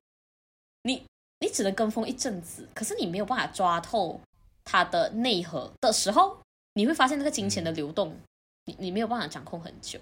[0.84, 1.04] 你
[1.40, 4.18] 你只能跟风一阵子，可是你没有办法抓透
[4.64, 6.38] 它的内核的时候，
[6.72, 8.20] 你会发现那个金钱的流动，嗯、
[8.64, 10.00] 你你没有办法掌控很久，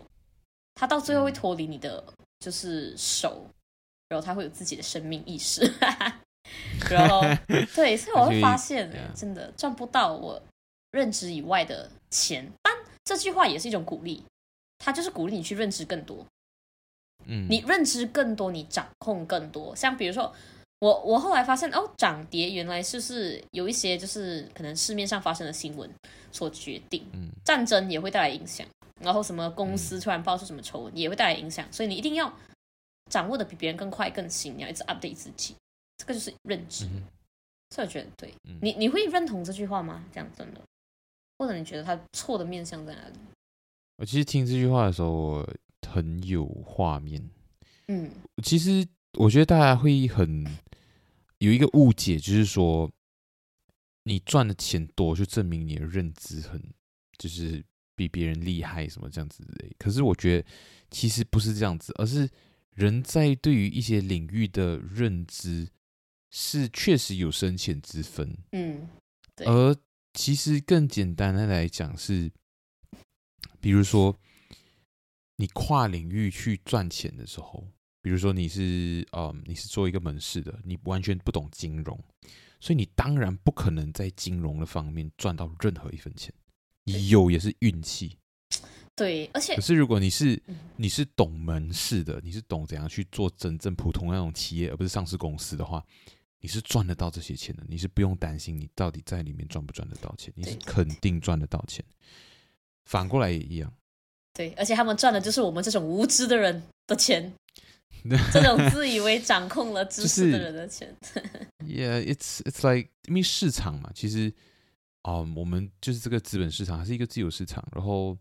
[0.76, 2.04] 它到最后会脱离你的
[2.38, 3.44] 就是手。
[4.12, 5.62] 然后他会有自己的生命意识，
[6.90, 7.22] 然后
[7.74, 10.40] 对，所以我会发现，真的赚不到我
[10.90, 12.46] 认知以外的钱。
[12.62, 14.22] 但这句话也是一种鼓励，
[14.78, 16.26] 它就是鼓励你去认知更多。
[17.24, 19.74] 嗯，你认知更多，你掌控更多。
[19.74, 20.30] 像比如说，
[20.80, 25.90] 我我后来发现，哦，涨跌原来就是有一些就是可能市面上发生的新闻
[26.30, 27.06] 所决定。
[27.14, 28.66] 嗯，战争也会带来影响，
[29.00, 32.30] 然后什么公司突然爆出什么丑闻也会带来影响，所以你一定要。
[33.10, 35.54] 掌握的比别人更快更新，你要一直 update 自己，
[35.98, 36.86] 这个就是认知。
[36.86, 37.02] 嗯、
[37.70, 40.04] 所以我觉得对、嗯、你，你会认同这句话吗？
[40.12, 40.60] 这样真的，
[41.38, 43.14] 或者你觉得他错的面向在哪里？
[43.98, 45.48] 我其实听这句话的时候，我
[45.86, 47.22] 很有画面。
[47.88, 48.10] 嗯，
[48.42, 48.86] 其实
[49.18, 50.46] 我觉得大家会很
[51.38, 52.90] 有一个误解，就是说
[54.04, 56.62] 你赚的钱多，就证明你的认知很
[57.18, 57.62] 就是
[57.94, 59.68] 比别人厉害什么这样子的。
[59.78, 60.48] 可是我觉得
[60.90, 62.30] 其实不是这样子，而是。
[62.74, 65.68] 人在对于一些领域的认知
[66.30, 68.88] 是确实有深浅之分，嗯，
[69.44, 69.76] 而
[70.14, 72.30] 其实更简单的来讲是，
[73.60, 74.18] 比如说
[75.36, 77.66] 你跨领域去赚钱的时候，
[78.00, 82.02] 比如说你是嗯你是做一个门市的，你完全不懂金融，
[82.60, 86.32] 所以你当然不可能在金融的方面赚到任何一分钱，
[87.10, 88.16] 有也是运气。
[89.02, 90.40] 对，而且可是如果你是
[90.76, 95.84] 你是懂门市的，你是懂怎样去做真正普通那种企业，而不是上市公司的话，
[96.40, 101.84] 你是赚得到这些钱的，你是不用担心你到底在里面赚不赚得到钱，你是肯定赚得到钱。
[102.84, 103.72] 反过来也一样。
[104.32, 107.32] 对，而且他们赚的就是我们这种无知的人的钱，
[108.32, 110.96] 这种自以为掌控了知识的人的钱。
[111.64, 114.32] yeah, it's it's like 因为市场嘛，其实
[115.02, 118.16] 啊，um, 我们就是这个资本市场，还是一个自由市场，然后。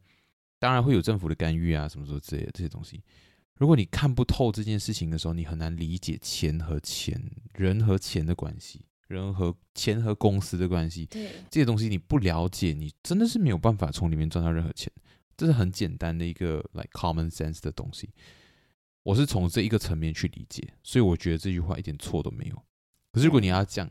[0.61, 3.01] 当然会有政府的干预啊，什么什么之类的这些东西。
[3.55, 7.19] 如果你看不透这件事情的时候，你很难理解钱和钱、
[7.55, 11.07] 人和钱的关系，人和钱和公司的关系。
[11.07, 14.93] 对，这些东西你不了解，你真的是没有办法从里面赚到任何钱。
[15.35, 18.07] 这是很简单的一个 like common sense 的东西。
[19.01, 22.63] 我是从这一个层面去理解，所以我觉得这句话一点错都没有。
[23.11, 23.89] 可是如果你要讲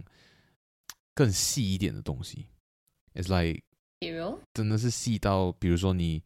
[1.14, 2.46] 更细一点的东西
[3.14, 3.60] ，it's like，
[3.98, 6.22] 比如，真的是细到，比如说你。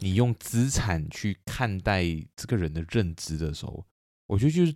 [0.00, 3.84] 你用资产去看待这个人的认知的时候，
[4.26, 4.74] 我觉得就是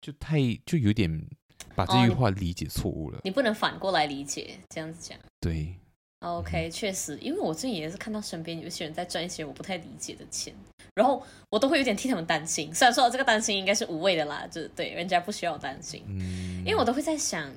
[0.00, 1.26] 就太就有点
[1.74, 3.16] 把这句话理解错误了。
[3.16, 5.18] 哦，你，你不能反过来理解，这样子讲。
[5.40, 5.74] 对
[6.20, 10.54] ，OK，确实，因为我最近也是看到身边有些人在赚一些我不太理解的钱，
[10.94, 12.74] 然后我都会有点替他们担心。
[12.74, 16.04] 虽然说这个担心应该是无谓的啦，就是对人家不需要担心。
[16.06, 17.50] 嗯，因为我都会在想，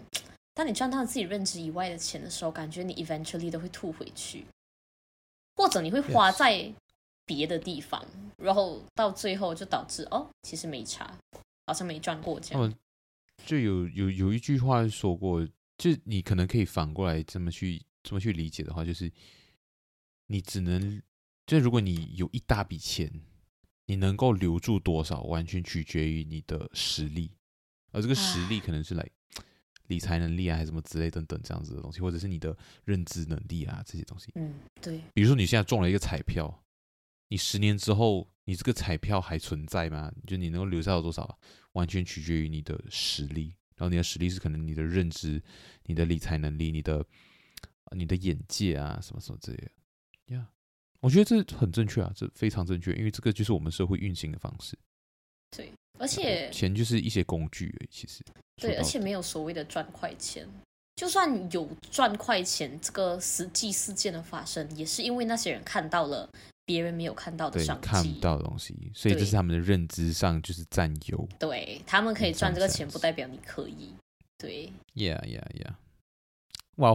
[0.53, 4.45] 当你赚到自己认知以外的钱的时候，感觉你 eventually 都会吐回去，
[5.55, 6.71] 或者你会花在。
[7.29, 8.03] 别的地方，
[8.37, 11.15] 然后到最后就导致哦，其实没差，
[11.67, 12.73] 好像没赚过这样。
[13.45, 19.11] 就有有有一句话说过，就你可能可以反过来这么去这么去理解的话，就是
[20.25, 20.99] 你只能，
[21.45, 23.21] 就如果你有一大笔钱，
[23.85, 27.29] 你能够留住多少，完全取决于你的实力，
[27.91, 29.07] 而这个实力可能是来
[29.85, 34.31] 理财能力啊，还是什么之类等等这样子的东西，或者是你的认知能力啊这些东西。
[34.33, 34.99] 嗯，对。
[35.13, 36.63] 比如说你现在中了一个彩票。
[37.29, 40.11] 你十年之后，你这个彩票还存在吗？
[40.27, 41.39] 就你能够留下有多少，
[41.73, 43.55] 完全取决于你的实力。
[43.75, 45.41] 然后你的实力是可能你的认知、
[45.85, 47.05] 你的理财能力、你的、
[47.95, 50.35] 你的眼界啊，什么什么之类的。
[50.35, 50.45] 呀、yeah，
[50.99, 54.77] 我觉得这很正确啊，这非常正确，因为这个就是我们社会运行的方式。
[55.55, 58.21] 对，而且钱就是一些工具而已，其实。
[58.57, 60.45] 对，而且没有所谓的赚快钱。
[60.95, 66.29] 就算有赚快钱这个实际事件的发生，也是因为那些人看到了。
[66.69, 71.27] 别人没有看到的商机，看不到的东西，所以这是他们的认知上就是占优。
[71.39, 73.95] 对，他们可以赚这个钱，不代表你可以。
[74.38, 75.73] 对，Yeah, yeah, yeah。
[76.75, 76.91] 哇，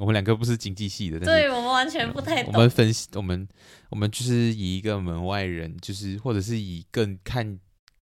[0.00, 2.52] 我们两个不是经济系的，对我们完全不太懂。
[2.54, 3.46] 我们分析，我们
[3.90, 7.60] 我们就是以一个门外人，就是或者是以更看，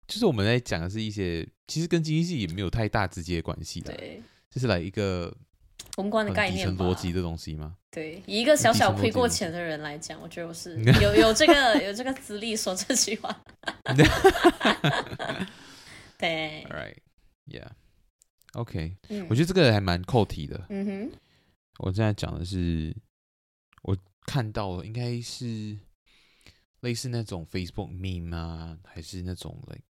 [0.06, 5.36] 就是我们在讲的是一些其实跟经济系也没有太大直接的关系的，对，就是来一个。
[5.96, 7.76] 宏观的概念，逻辑的东西吗？
[7.90, 13.44] 对，以一个小小亏过钱的人来讲，我觉得我是 有有这个有这个资历说这句话。
[16.16, 16.96] 对，All right,
[17.46, 17.68] yeah,
[18.52, 19.26] OK、嗯。
[19.28, 20.66] 我觉得这个还蛮扣题的。
[20.68, 21.10] 嗯哼，
[21.78, 22.94] 我现在讲的是，
[23.82, 25.76] 我看到了，应该是
[26.80, 29.82] 类似那种 Facebook meme 啊，还是那种 like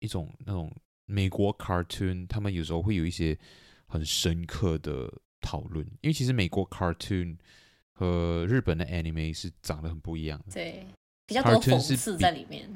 [0.00, 3.38] 一种那种美国 cartoon，他们有时候会有一些
[3.86, 5.12] 很深刻的。
[5.44, 7.36] 讨论，因为其实美国 cartoon
[7.92, 10.86] 和日本的 anime 是长得很不一样的，对，
[11.26, 12.68] 比较多讽刺在里面。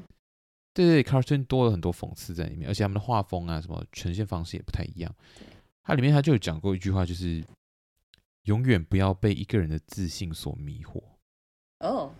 [0.71, 5.13] 对对，cartoon 多了很多讽刺在里面，而且他们的画风啊，什么呈现方式也不太一样。
[5.83, 7.43] 它里面他就有讲过一句话，就是
[8.43, 11.01] 永远不要被一个人的自信所迷惑。
[11.79, 12.11] 哦、oh.，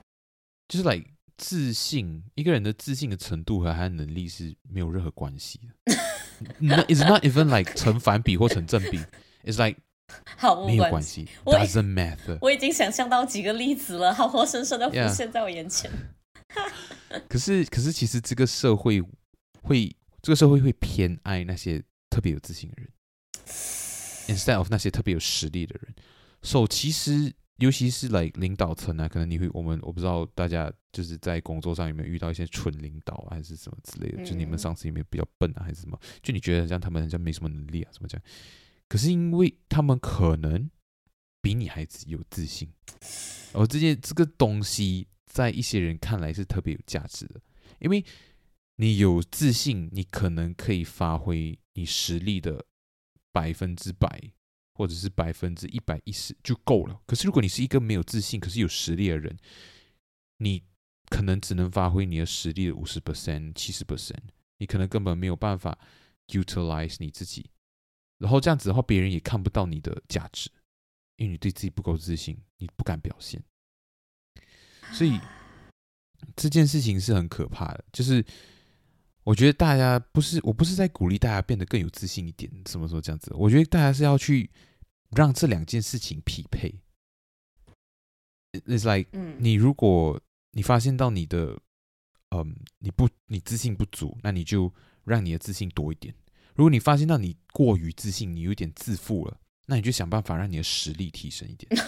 [0.68, 5.96] 就是来、like, 自信，一个人的自信的程度和他的能力是没有任何关系的。
[6.60, 9.00] no, it's not even like 成反比或成正比。
[9.44, 9.80] It's like
[10.38, 12.38] 好，没有关系，doesn't matter。
[12.42, 15.90] 我已经想象到几个例子了，好活生生的浮现在我眼前。
[17.28, 19.02] 可是，可是，其实这个社会
[19.62, 22.90] 会，这个社会会偏爱那些特别有自信的人，
[24.36, 25.94] instead of 那些特别有实力的人。
[26.42, 36.00] So，其实，尤其是来、like, 领导层啊，可能你会，我们我不知道大家就是在工作上有没有遇到一些蠢领导啊，还是什么之类的，嗯、就你们上司有没有比较笨啊，还是什么？
[36.24, 38.20] 就你觉得像他们好像没什么能力啊，怎么讲？
[38.90, 40.70] 可是因为他们可能
[41.42, 42.74] 比你还有自信，
[43.54, 47.40] 而这件这个东西在一些人看来是特别有价值的，
[47.80, 48.04] 因为
[48.76, 52.66] 你有自信，你可能可以发挥你实力的
[53.32, 54.32] 百分之百，
[54.74, 57.00] 或者是百分之一百一十就够了。
[57.06, 59.38] 可是如果你是一个没有自信，可是有实力的人，
[60.40, 60.64] 你
[61.10, 65.78] 可能只能发挥你的实力的五十 percent、七十 percent，你可能根本没有办法
[66.28, 67.50] utilize 你自己。
[68.20, 70.52] 然后这样子的话，别人也看不到你的价值，
[71.16, 73.42] 因为你对自己不够自信，你不敢表现。
[74.92, 75.20] 所以
[76.36, 77.84] 这件事情是很可怕的。
[77.92, 78.24] 就是
[79.24, 83.34] 我觉得大家不是，我不是在鼓励大家变得更有自信一点，什么时候这样子？
[83.36, 84.50] 我觉得大家是要去
[85.12, 86.74] 让这两件事情匹配。
[88.52, 90.20] It's like，嗯你如果
[90.52, 91.60] 你发现到你的，
[92.32, 96.14] 嗯，你不，你自信不足，那你就让你的自信多一点。
[96.60, 101.72] 如果你发现到你过于自信，你有点自负了，那你就想办法让你的实力提升一点。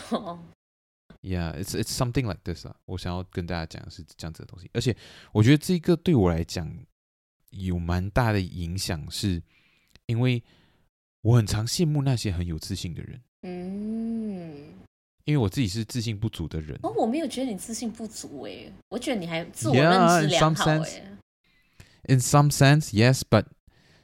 [1.21, 2.73] Yeah, it's it's something like this 啊。
[2.85, 4.95] 我想要跟大家讲的是这样子的东西，而且
[5.33, 6.73] 我觉得这个对我来讲
[7.49, 9.43] 有蛮大的影响，是
[10.05, 10.41] 因为
[11.23, 13.21] 我很常羡慕那些很有自信的人。
[13.41, 14.69] 嗯。
[15.25, 21.03] 因为我自己是自信不足的人哦，我没有觉得你自信不足诶，我觉得你还自我认知良好诶。
[22.07, 23.47] Yeah, in some sense, yes, but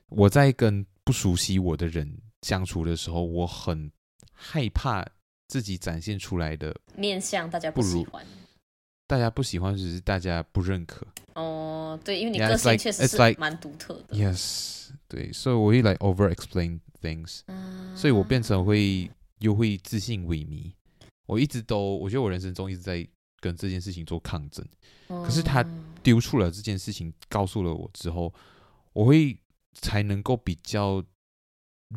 [0.09, 3.91] 我在跟不熟悉我的人相处的时候，我很
[4.33, 5.05] 害怕
[5.47, 8.25] 自己展现出来的面相，大家不喜欢。
[9.09, 11.07] 大家不喜欢，只是大家不认可。
[11.35, 14.17] 哦，对，因为你个性确实是蛮独特的。
[14.17, 20.73] Yes，对，所以我会 like over explain things，啊，所以我变成会又会自信萎靡。
[21.25, 23.07] 我一直都，我觉得我人生中一直在
[23.39, 24.65] 跟这件事情做抗争。
[25.07, 25.65] 可是他
[26.03, 28.33] 丢出了这件事情，告诉了我之后，
[28.91, 29.37] 我会
[29.81, 31.03] 才能够比较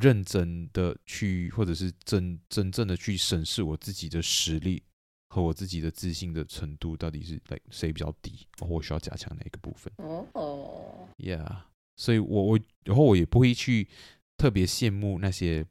[0.01, 4.83] 认真的去，或者是真真正的去审视我自己的实力
[5.29, 9.93] 和我自己的自信的程度到底是谁谁比较低，我需要加强哪一个部分。
[9.99, 11.63] 哦哦，Yeah，
[11.97, 13.89] 所以我我然后我也不会去
[14.37, 15.67] 特别羡慕那些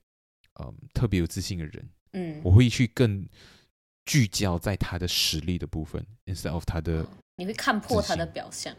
[0.62, 1.90] 嗯特别有自信的人。
[2.14, 3.28] 嗯，我会去更
[4.06, 7.06] 聚焦在他的实力的部分，instead of 他的。
[7.36, 8.76] 你会看破他的表象。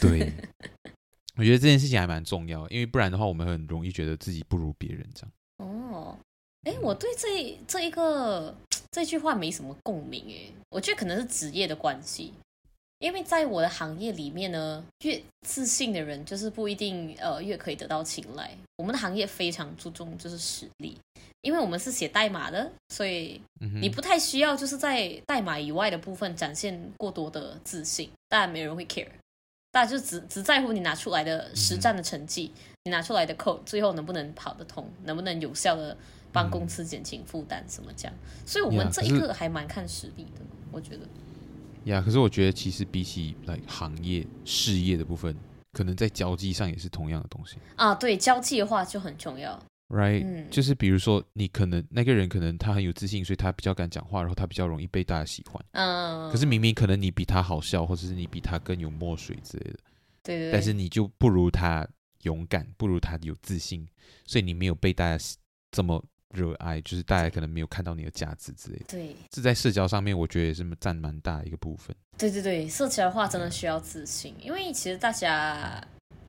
[0.00, 0.32] 对，
[1.36, 5.32] 我觉得这件事情还蛮重要，因为不然的话，我们很容易觉得自己不如别人这样。
[5.58, 6.18] 哦，
[6.62, 8.54] 哎，我对这这一个
[8.90, 12.32] 这句话没什么共鸣，哎，我觉得可能是职业的关系。
[13.00, 18.56] 因为在我的行业里面呢，越自信的人就是不一定呃越可以得到青睐。
[18.76, 20.96] 我们的行业非常注重就是实力，
[21.42, 23.42] 因为我们是写代码的，所以
[23.80, 29.08] 你不太需要就是在代码以外的部分展现过多的自信，当然没人会 care，
[29.74, 32.52] 大家就只只在乎你拿出来的实战的成绩，
[32.84, 35.96] 你拿出来的 code 最后能不能跑得通，能不能有效的
[36.32, 38.14] 帮公司减轻负担什么这样，
[38.46, 41.00] 所以我们这一个还蛮看实力的，我觉得。
[41.86, 45.36] 呀，可是我觉得其实比起来行业事业的部分，
[45.72, 47.92] 可能在交际上也是同样的东西啊。
[47.92, 50.24] 对，交际的话就很重要，right？
[50.24, 55.64] 嗯，就是比如说你可能那个人可能他很有自信，所以他比较敢讲话，然后他比较容易被大家喜欢。
[55.72, 59.78] 嗯，可是明明可能你比他好笑，或者是你比他更有墨水之类的，
[60.22, 61.86] 对对对，但是你就不如他
[62.22, 63.86] 勇敢，不如他有自信，
[64.26, 65.24] 所以你没有被大家
[65.70, 66.04] 这么。
[66.30, 71.94] 热爱就是大家可能没有看到你的价值之类的，对，这在社交上面我觉得也是占蛮大的一个部分。
[72.18, 75.80] 对对对，社交的话真的需要自信，因为其实大家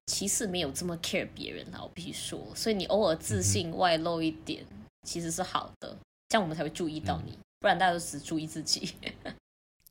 [0.06, 5.98] 其实没有这么 care 别人啊，我必须说，所以你偶尔自信外露一点，嗯、其实是好的，
[6.30, 8.94] 这样我们才会注意到你，嗯、不然大家都只注意自己。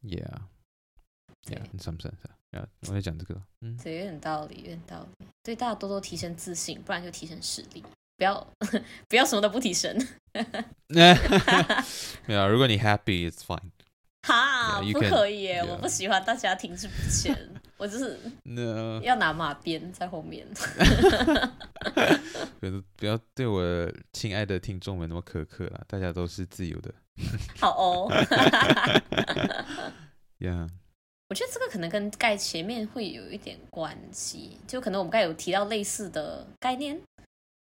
[0.03, 2.12] Yeah，Yeah，你什么 sense？
[2.88, 7.83] 我在讲这个，嗯，对，有点道理，有点道理，对，大家多多提升自信，不然就提升实力。
[8.16, 8.46] 不要
[9.09, 9.92] 不要什么都不提升，
[10.87, 12.48] 没有。
[12.48, 13.72] 如果你 happy，it's fine。
[14.22, 15.66] 哈，yeah, 不可以耶！Yeah.
[15.66, 17.37] 我不喜欢大家停滞不前，
[17.85, 18.18] 我就是
[19.03, 20.47] 要拿马鞭在后面。
[22.97, 26.90] 不要对我亲爱的听众们那么苛刻啦，大家都是自由的。
[27.61, 28.09] 好哦。
[30.40, 30.66] Yeah，
[31.29, 36.99] 我觉得这个可能跟盖前面会有一点关系，就可能我们刚才有提到类似的概念。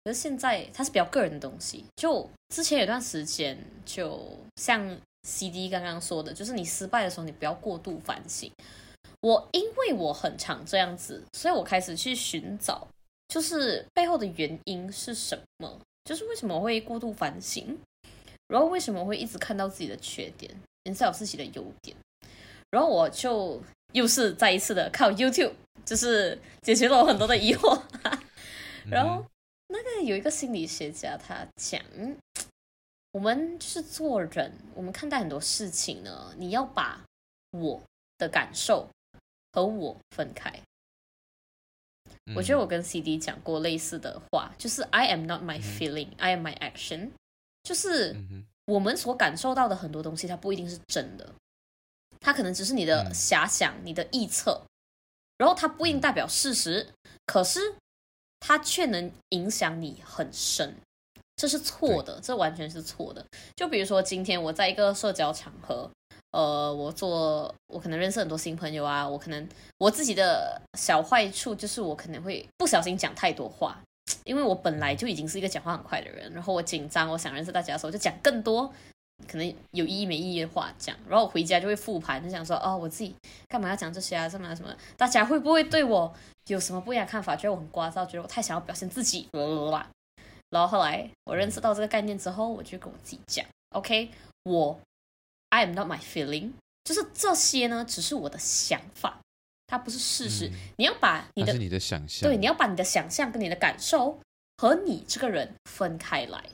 [0.04, 3.56] 可是现在它是比较个人的东西，就之前有段时间，
[3.86, 8.52] 就像 CD 刚刚说的，就是你失败的时候，你不要过度反省。
[9.20, 12.86] 我因为我很常这样子，所以我开始去寻找，
[13.28, 17.78] 就是背后的原因是什么，就是为什么会过度反省，
[18.48, 20.54] 然后为什么会一直看到自己的缺点
[20.84, 21.96] 很少自己的优点，
[22.70, 25.52] 然后我就又是再一次的靠 YouTube，
[25.84, 27.80] 就是解决了我很多的疑惑，
[28.90, 29.24] 然后。
[29.72, 31.80] 那个有一个心理学家，他讲，
[33.12, 37.04] 我们是做人，我们看待很多事情呢，你要把
[37.52, 37.80] 我
[38.18, 38.88] 的感受
[39.52, 40.52] 和我分开。
[42.26, 47.10] 嗯、我觉得我跟 CD 讲过类似的话，就是 I am not my feeling,、嗯、I am my action。
[47.62, 48.16] 就是
[48.66, 51.34] 我们所感受到的很多东西，它不一定是真的，
[52.20, 54.62] 它可能只是你的遐想、嗯、你的臆测，
[55.38, 56.88] 然后它不一定代表事实，
[57.26, 57.74] 可是。
[58.42, 60.74] 它却能影响你很深，
[61.36, 63.22] 这是错的，这完全是错的。
[63.54, 65.90] 就比如说今天我在一个社交场合，
[66.32, 73.80] 呃，我做我可能认识很多新朋友啊，我可能我自己的小坏处就是我可能会不小心讲太多话，
[74.24, 78.72] 因为我本来就已经是一个讲话很快的人，然后我紧张，我想认识大家的时候就讲更多。
[79.28, 83.14] 可能有意义没意义的话讲，然后我回家就会复盘，就想说哦，我自己
[83.48, 84.26] 干嘛要讲这些啊？
[84.26, 84.74] 什么什么？
[84.96, 86.10] 大家会不会对我
[86.46, 87.36] 有什么不一样的看法？
[87.36, 89.28] 觉得我很聒噪，觉得我太想要表现自己，
[90.48, 94.10] 然后后来我认识到这个概念之后，我就跟我自己讲，OK，
[94.44, 94.80] 我
[95.50, 96.52] I am not my feeling，
[96.84, 99.20] 就是这些呢，只是我的想法，
[99.66, 100.48] 它不是事实。
[100.48, 104.18] 嗯、你要把你的，是你的想象，对，你要把你的想象跟你的感受
[104.56, 106.44] 和你这个人分开来。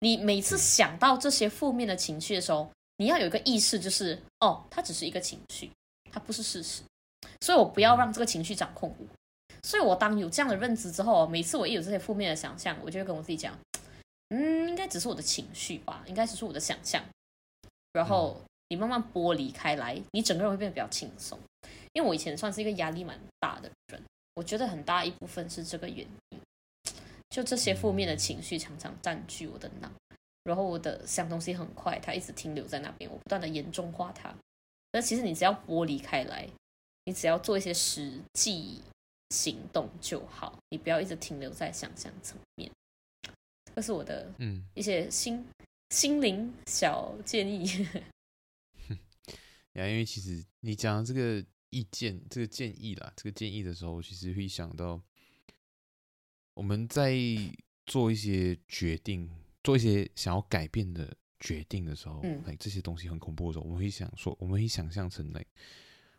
[0.00, 5.70] 你每次想到这些负面的情绪的时候，你要有一个意识，就是哦，它只是一个情绪，
[6.10, 6.82] 它不是事实。
[7.40, 9.06] 所以我不要让这个情绪掌控我。
[9.62, 13.56] 所以我当有这样的认知之后，每次我一有这些负面的想象，我就会跟我自己讲，
[14.30, 17.02] 嗯，应该只是我的情绪吧，应该只是我的想象。
[17.92, 21.38] 然后你慢慢剥离开来，你整个人会变得比较轻松。
[21.92, 24.02] 因为我以前算是一个压力蛮大的人，
[24.34, 26.38] 我觉得很大一部分是这个原因。
[27.28, 29.90] 就这些负面的情绪常常占据我的脑，
[30.44, 34.34] 然后我的想东西很快，它一直停留在那边，我不断的严重化它。
[34.90, 36.46] 但其实你只要剥离开来，
[37.04, 38.82] 你只要做一些实际
[39.30, 42.70] 行动就好，你不要一直停留在想象层面。
[43.74, 47.64] 这是我的嗯一些心、嗯、心灵小建议。
[49.74, 55.00] 呀，因为其实你讲的这个意见、这个建议啦，这个建议的时候，其实会想到。
[56.54, 57.16] 我们在
[57.86, 59.28] 做一些决定、
[59.64, 65.42] 做一些想要改变的决定的时候，嗯，这些东西很恐怖的时候，我们会想说，我们会想象成那，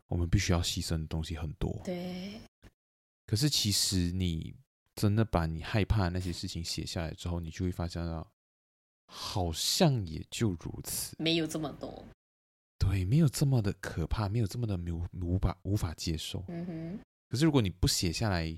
[0.08, 1.80] 我们必须要牺牲的东西很多。
[1.84, 2.40] 对。
[3.28, 4.56] 可是其实你
[4.96, 8.28] 真的把你害怕的那些事情写下来之后，你就会发现到，
[9.16, 12.04] 好像也就如此，没有这么多。
[12.80, 16.44] 对，没有这么的可怕，没有这么的无无法无法接受。
[16.48, 17.00] 嗯哼。
[17.30, 18.52] 可是如果你不写下来，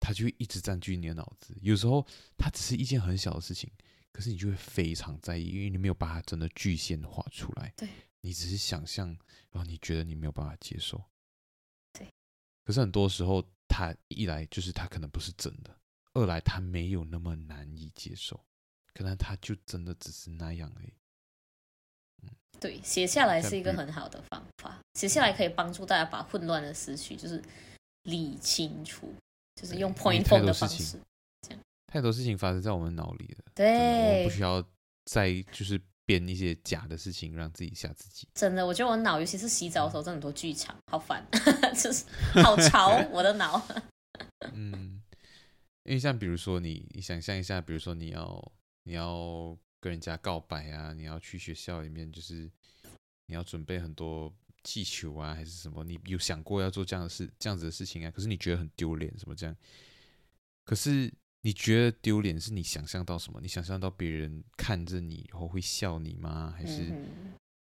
[0.00, 2.04] 它就会一直占据你的脑子，有时候
[2.38, 3.70] 它只是一件很小的事情，
[4.10, 7.72] 可是你就会非常在意，因为你没有把它真的具现化出来。
[7.76, 7.88] 对，
[8.22, 9.08] 你只是想象，
[9.50, 11.02] 然后你觉得你没有办法接受。
[11.92, 12.10] 对，
[12.64, 15.78] 可是很多时候，它一来就是它可能不是真的，
[16.14, 18.42] 二来它没有那么难以接受，
[18.94, 20.92] 可能他就真的只是那样而已。
[22.22, 22.30] 嗯，
[22.60, 27.42] 对，写下来是一个很好的方法，写下来可以帮助大家把混乱的思绪就是
[28.04, 29.14] 理清楚。
[29.56, 30.98] 就是用 point point 的方式，
[31.42, 33.44] 这样太多事情发生在我们脑里了。
[33.54, 34.64] 对，我不需要
[35.04, 38.26] 再就是编一些假的事情让自己吓自己。
[38.32, 41.22] 真的，我觉得我脑，尤其是洗澡的时候，真的很多剧场，好烦，
[41.76, 42.06] 就是
[42.42, 43.60] 好潮我的脑。
[44.54, 45.02] 嗯，
[45.82, 48.52] 因为像比如说你，你想象一下，比如说你要
[48.82, 52.50] 你要跟人家告白啊，你要去学校里面，就是
[53.26, 54.34] 你要准备很多。
[54.62, 55.82] 气球啊，还是什么？
[55.82, 58.10] 你有想过要做这样的事，这样子的事情啊？
[58.10, 59.56] 可是你觉得很丢脸，什么这样？
[60.66, 61.10] 可是
[61.40, 63.40] 你觉得丢脸是你想象到什么？
[63.40, 66.52] 你想象到别人看着你以后会笑你吗？
[66.54, 66.92] 还是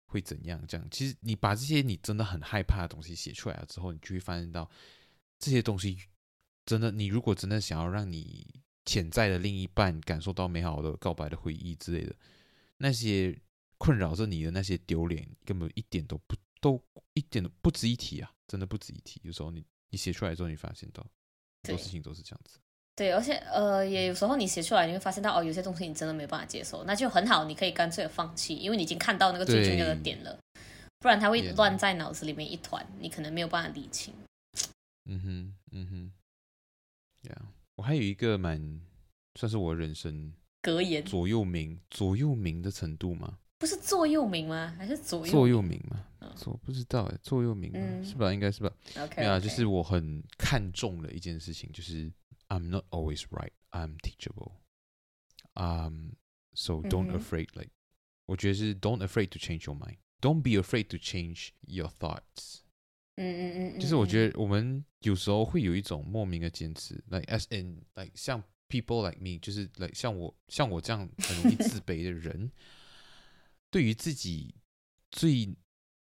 [0.08, 0.60] 会怎样？
[0.66, 0.84] 这样？
[0.90, 4.68] 其实你把这些你真的很害怕的东西写出来了之后，你就会发现到
[5.38, 5.96] 这些东西
[6.66, 12.14] 真的，你如果真的想要让你潜在的另一半感受到美好的告白的回忆之类的，
[12.78, 13.38] 那些
[13.76, 16.34] 困扰着你的那些丢脸，根本一点都不。
[16.60, 16.82] 都
[17.14, 18.28] 一点都不值一提啊！
[18.48, 19.20] 真的不值一提。
[19.22, 21.06] 有时候你你写出来之后，你发现到
[21.62, 22.58] 很多事情都是这样子。
[22.96, 30.36] 对，而且呃，也有时候你写出来，你会发现到哦，有些东西你真的没办法接受，那就很好，你可以干脆的放弃，因为你已经看到那个最重要的点了。
[30.98, 34.12] 不然它会乱在脑子里面一团，你可能没有办法理清。
[35.04, 36.12] 嗯哼，嗯哼。
[37.77, 38.81] 呀、yeah，我还有一个蛮
[39.35, 43.39] 算是我人生格言座右铭，座右铭的程度吗？
[43.57, 44.75] 不是座右铭吗？
[44.77, 46.05] 还是左右座右铭吗？
[46.35, 48.33] 座、哦、不知道哎，座右铭、嗯、是吧？
[48.33, 48.73] 应该是吧。
[48.97, 52.11] OK，对啊，就是我很看重的一件事情，就是
[52.49, 54.53] I'm not always right, I'm teachable.
[55.53, 56.13] Um,
[56.53, 57.71] so don't afraid、嗯、like，
[58.25, 62.61] 我觉得是 don't afraid to change your mind, don't be afraid to change your thoughts。
[63.18, 72.50] 嗯嗯嗯，就是我觉得我们有时候会有一种莫名的坚持，like as in like 像 people like me，就是 like 像我像我这样很容易自 卑的人。
[73.70, 74.54] 对于自己
[75.10, 75.54] 最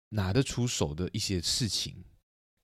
[0.09, 2.03] 拿得出手的一些事情，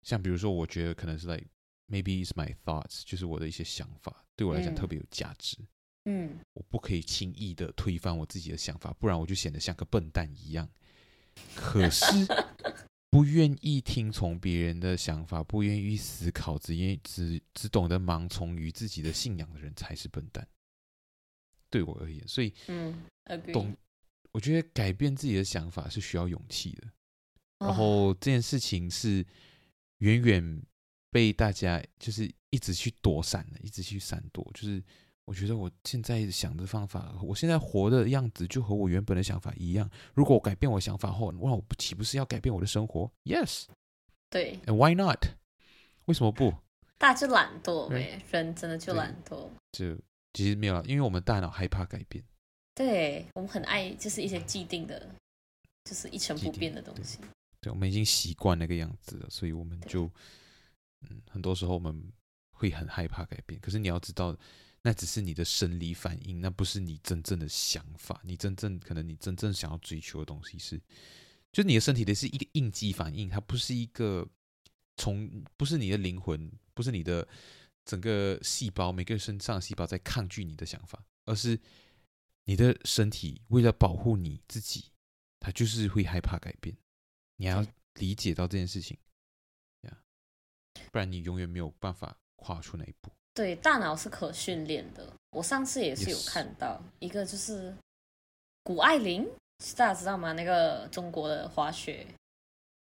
[0.01, 1.45] 像比如说，我觉得可能是 like
[1.87, 5.57] maybe it's my thoughts，就是我的一些想法，对我来讲特别有价值。
[6.05, 10.67] 嗯，我不可以轻易的推翻我自己的想法，不然我就显得像个笨蛋一样。
[11.53, 12.05] 可是，
[13.09, 20.47] 不愿意听从别人的想法，不愿意思考，只愿只只懂得盲从于自己的信仰的人，才是笨蛋。
[21.69, 23.03] 对我而言，所以嗯，
[23.51, 23.75] 懂。
[24.31, 26.87] 我觉得改变自己的想法是需要勇气的，
[27.57, 29.25] 然后这件事情是
[29.97, 30.61] 远远
[31.09, 34.47] 被大家就是一直去躲闪的，一直去闪躲。
[34.53, 34.83] 就是
[35.29, 39.87] 我觉得我现在想的方法，我现在活的样子就和我原本的想法一样。
[40.15, 43.65] 如果我改变我想法后，哇，我岂不是要改变我的生活？Yes，
[44.31, 45.23] 对，And why not？
[46.05, 46.51] 为什么不？
[46.97, 49.47] 大家就懒惰呗，人真的就懒惰。
[49.71, 49.95] 就
[50.33, 52.23] 其实没有，因为我们大脑害怕改变。
[52.73, 55.13] 对，我们很爱，就是一些既定的，
[55.83, 57.19] 就是一成不变的东西。
[57.19, 57.27] 对，
[57.61, 60.09] 对，我们已经习惯那个样子了，所以我们就，
[61.01, 62.11] 嗯，很多时候我们
[62.51, 63.61] 会很害怕改变。
[63.61, 64.35] 可是你要知道，
[64.81, 68.21] 那只是你的生理反应，那不是你真正的想法。
[68.23, 70.77] 你真正可能你真正想要追求的东西是，
[71.51, 74.27] 就是你的身体的是一个应激反应，它不是一个
[74.97, 77.27] 从，不是你的灵魂，不是你的
[77.85, 81.59] 整个细胞，每个身上的细胞在抗拒你的想法，而是。
[82.45, 84.85] 你的身体为了保护你自己，
[85.39, 86.75] 它就是会害怕改变。
[87.35, 87.63] 你要
[87.99, 88.97] 理解到这件事情，
[90.91, 93.11] 不然你永远没有办法跨出那一步。
[93.39, 95.07] 对，大脑是可训练的。
[95.31, 97.73] 我上次也是有看到一个，就是
[98.63, 99.25] 谷爱凌，
[99.77, 100.33] 大家知道吗？
[100.33, 102.05] 那个中国的滑雪，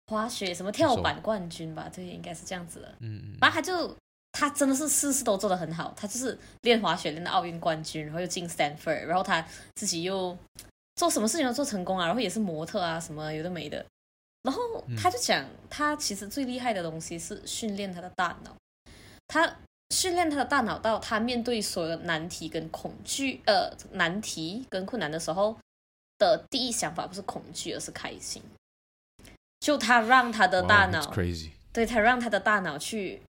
[0.08, 1.88] 滑雪什么跳板冠军吧？
[1.94, 2.88] 对，应该是这样子的。
[3.02, 3.96] 嗯嗯，然后他就。
[4.34, 10.36] 他真的是事事都做得很好，他就是练滑雪练到奥运冠军，然后又进 Stanford，然后他自己又
[10.96, 13.86] 做什么事情都做成功啊，然后也是模特啊，什么有的没的。
[14.44, 14.62] 然后
[14.98, 18.56] 他就讲，他其实最厉害的东西是训练他的大脑，
[19.28, 19.54] 他
[19.92, 25.56] 训练他的大脑到他面对所有的难题跟恐惧，呃，难题跟困难的时候
[26.18, 28.42] 的第一想法不是恐惧，而是开心。
[29.60, 31.26] 就他让他的大脑，wow,
[31.72, 33.22] 对，他让他的大脑去。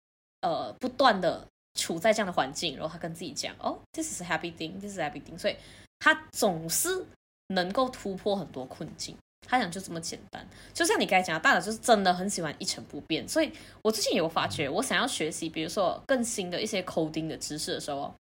[0.44, 1.46] 呃，不断的
[1.78, 5.56] 处在这样的环境，然后他跟自己讲：“哦，this is a happy thing，this is a happy thing。”所以
[6.00, 7.06] 他总是
[7.46, 9.16] 能够突破很多困境。
[9.46, 13.28] 他讲就这么简单，就像你刚才讲，大脑就是真的很喜欢一成不变。
[13.28, 18.14] 所以我最近有发觉，我想要学习，比如说更新的一些 coding 的知识的时候，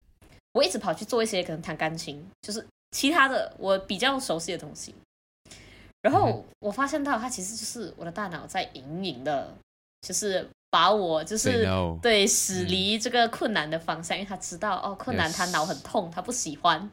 [0.53, 4.95] 我一直跑去做一些可能弹钢琴，就是其他的我比较熟悉的东西。
[6.01, 9.53] 然后我发现到，它其实就是我的大脑在隐隐的，
[10.01, 10.47] 就是。
[10.71, 11.67] 把我就是
[11.99, 16.87] 对驶离这个困难的方向，因为他知道哦，困难他脑很痛，他不喜欢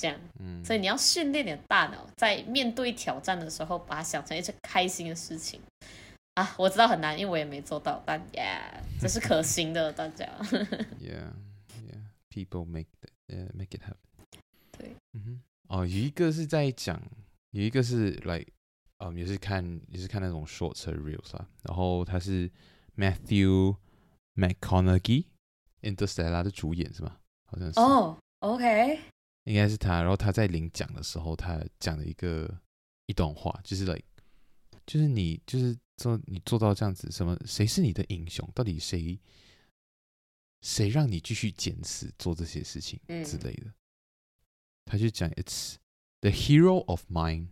[0.00, 5.60] 这样，嗯所以你要训练你的大脑，在面对挑战的时候，把它想成一件开心的事情
[6.34, 6.54] 啊！
[6.58, 10.26] 我知道很难，因为我也没做到，但 yeah，这是可行的，大家。
[10.98, 11.34] Yeah,
[11.86, 12.88] yeah, people make
[13.28, 13.98] yeah, make it happen。
[14.78, 16.98] 对，嗯哼，哦，有一个是在讲，
[17.50, 18.46] 有一个是 like，
[18.98, 22.50] 嗯，也是看也是看那种 short reels 啊，然后他是。
[22.96, 23.76] Matthew
[24.34, 27.16] McConaughey，Interstellar 的主演是吗？
[27.46, 27.80] 好像是。
[27.80, 28.98] 哦、oh,，OK，
[29.50, 30.00] 应该是他。
[30.00, 32.60] 然后他在领奖的时候，他讲了一个
[33.06, 34.04] 一段话，就是 like，
[34.86, 38.48] 就是你就是做你做到这样子，什么谁是你的英雄？
[38.54, 39.18] 到底谁
[40.62, 43.66] 谁让你继续坚持做这些事情之类的？
[43.66, 43.74] 嗯、
[44.84, 45.76] 他就讲，It's
[46.20, 47.48] the hero of mine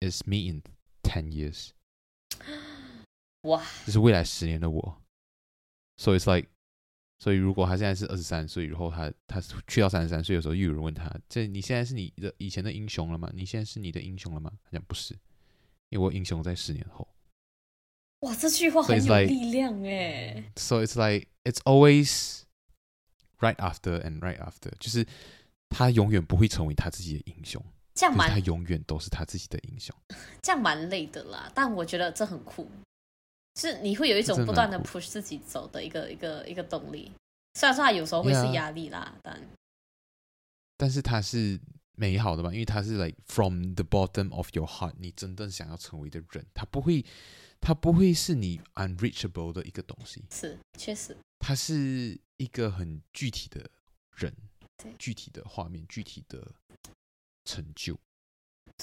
[0.00, 0.62] is me in
[1.02, 1.70] ten years。
[3.42, 3.64] 哇！
[3.86, 5.02] 这是未来十年的我
[5.96, 6.50] ，so it's like，
[7.18, 13.28] 所以如果他现在是二十三岁，然后他他去到三十三岁的时候，又有人问他：“这你现在是你的以前的英雄了吗？
[13.34, 15.14] 你现在是你的英雄了吗？”他讲不是，
[15.88, 17.06] 因为我英雄在十年后。
[18.20, 20.44] 哇，这句话很有力量哎。
[20.56, 22.42] So it's like it's always
[23.38, 25.06] right after and right after，就是
[25.68, 27.64] 他永远不会成为他自己的英雄，
[27.94, 29.94] 这样蛮他永远都是他自己的英雄。
[30.42, 32.70] 这样蛮累的啦，但我觉得这很酷。
[33.58, 37.10] 是你会有一种不断的 push 自己走的一个一个一个动力，
[37.54, 39.20] 虽然说它有时候会是压力啦，yeah.
[39.22, 39.48] 但
[40.76, 41.60] 但是它是
[41.96, 47.04] 美好的吧，因为它是 like from the bottom of your heart，你真正想要成为的人，它不会，
[47.60, 53.68] 它不会是你 unreachable 的一个东西，是确实，它是一个很具体的
[54.12, 54.32] 人，
[55.00, 56.54] 具体的画面，具体的
[57.44, 57.98] 成就。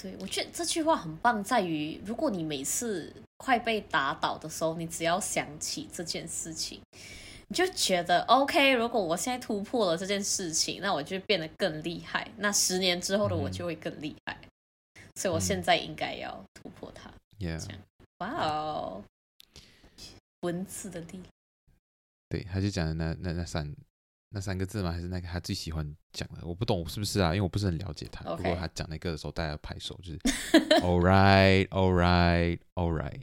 [0.00, 6.80] 对，我觉得这句话很棒，在于如果你每次快被打倒的时候，你只要想起这件事情，
[7.48, 8.72] 你就觉得 OK。
[8.72, 12.30] 如果我现在突破了这件事情，那我就变得更厉害。
[12.36, 14.38] 那十年之后的我就会更厉害。
[14.96, 17.10] 嗯、所以我现在应该要突破它。
[17.38, 17.66] Yeah，
[18.18, 19.02] 哇哦，
[20.42, 21.24] 文字的力量。
[22.28, 23.74] 对，他就讲的那那那三。
[24.36, 24.92] 那三个字吗？
[24.92, 26.46] 还是那个他最喜欢讲的？
[26.46, 27.28] 我不懂是不是啊？
[27.28, 28.22] 因为我不是很了解他。
[28.36, 30.18] 如果他讲那个的时候，大家拍手就是
[30.84, 33.22] All right, all right, all right，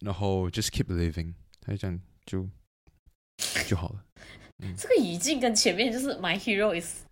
[0.00, 2.48] 然后 just keep living，他就这样就
[3.68, 4.04] 就好了。
[4.58, 7.04] 嗯、这个语境跟前面就是 My hero is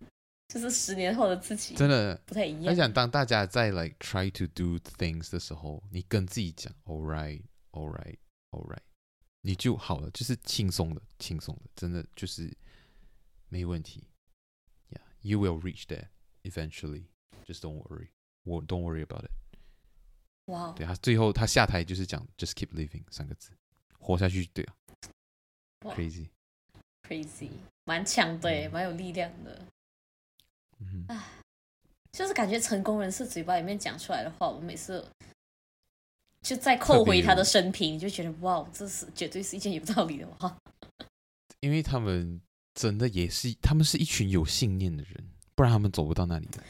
[0.49, 2.65] 就是十年后的自己，真的不太一样。
[2.65, 8.17] 他想当大家在 like try to do things 的时候，你跟自己讲 all right, all right,
[8.51, 8.83] all right，
[9.43, 12.53] 你就好了，就是轻松的，轻松的，真的就是
[13.49, 14.07] 没问题。
[14.89, 16.07] Yeah, you will reach there
[16.43, 17.09] eventually.
[17.45, 18.09] Just don't worry.
[18.45, 19.31] Don't worry about it.
[20.45, 23.51] 哇 Wow，对他最后他下台就是讲 just keep living 三个字，
[23.99, 24.75] 活下去，对啊。
[25.81, 27.51] Crazy，crazy，
[27.85, 29.65] 蛮强的，蛮有力量的。
[30.79, 31.23] 嗯，唉，
[32.11, 35.05] 就是感觉成功人士嘴巴里面讲出来的话，我每次
[36.41, 40.57] 就再扣回他的生平，就觉得哇，这是绝对是一件有道理的话。
[41.59, 42.41] 因为他们
[42.73, 46.63] 真的也是，他们是一群有信念的人，不然他们走不到那里的。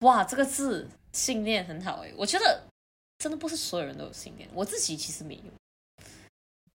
[0.00, 2.66] 哇，这个字信念很好哎，我觉得
[3.18, 5.42] 真的不是所有人都有信念，我自己其实没有。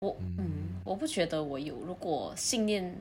[0.01, 1.75] 我嗯，我不觉得我有。
[1.81, 2.97] 如果信念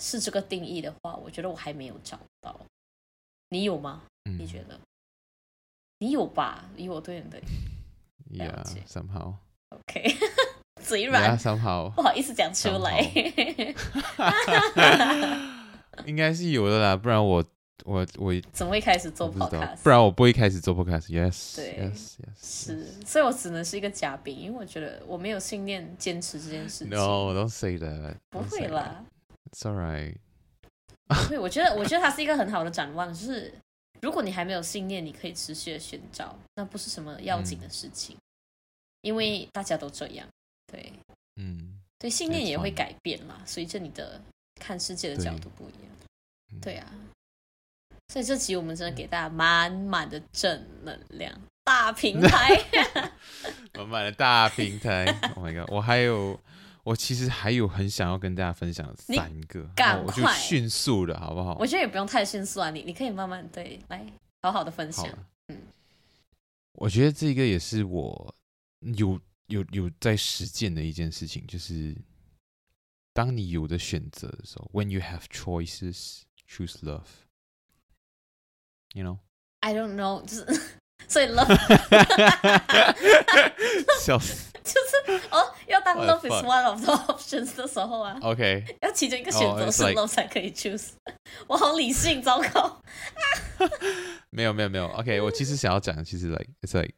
[0.00, 2.60] 是这个定义的话，我觉得我还没有找到。
[3.48, 4.02] 你有吗？
[4.24, 4.78] 嗯、你觉得？
[5.98, 6.68] 你有吧？
[6.76, 7.40] 以我对你的
[8.44, 9.34] 了解，somehow。
[9.70, 10.04] OK，
[10.82, 11.38] 嘴软。
[11.94, 13.00] 不好意思讲出来。
[16.06, 17.42] 应该是有的啦，不然我。
[17.84, 19.78] 我我怎么会开始做 podcast？
[19.82, 21.08] 不然我不会开始做 podcast。
[21.08, 26.90] Yes，对，Yes，Yes，是，所以我只能是一个嘉宾，因为我觉得我没有信念坚持这件事情。
[26.90, 28.14] No，don't say that。
[28.30, 29.04] 不会啦
[29.50, 30.14] ，It's alright。
[31.28, 33.52] 对，我觉得，我觉得它是一个很好的展望，就是
[34.00, 38.22] 如果你还没有信念，你可以持续的寻找，那不是什么要紧的事情，嗯、
[39.00, 40.24] 因为大家都这样。
[40.72, 40.92] 对，
[41.36, 44.20] 嗯，对，信念也会改变嘛，随着你的
[44.56, 45.92] 看世界的角度不一样。
[46.62, 46.90] 对，对啊。
[48.08, 51.32] 所以这集我们真的给大家满满的正能量，
[51.64, 52.50] 大平台，
[53.72, 55.04] 满满的大平台。
[55.34, 55.70] Oh my god！
[55.72, 56.38] 我还有，
[56.84, 61.56] 我其实还有很想要跟大家分享三个，赶快，我就迅速的好不好？
[61.58, 64.04] 我觉得也不用太迅速啊，你你可以慢慢对来
[64.42, 65.08] 好好的分享。
[65.48, 65.56] 嗯，
[66.72, 68.34] 我觉得这个也是我
[68.96, 71.96] 有有有在实践的一件事情，就是
[73.12, 77.06] 当你有的选择的时候，When you have choices, choose love。
[78.94, 79.18] You know,
[79.60, 80.44] I don't know，就是
[81.08, 81.48] 所以 love，
[84.00, 90.90] 笑死，就是哦，要当 love is one of the options 的时候啊，OK，要其中一个选择是 love 才可以 choose，
[91.46, 92.82] 我好理性，糟糕，
[94.28, 96.94] 没有没有没有，OK，我其实想要讲的，其实 like it's like，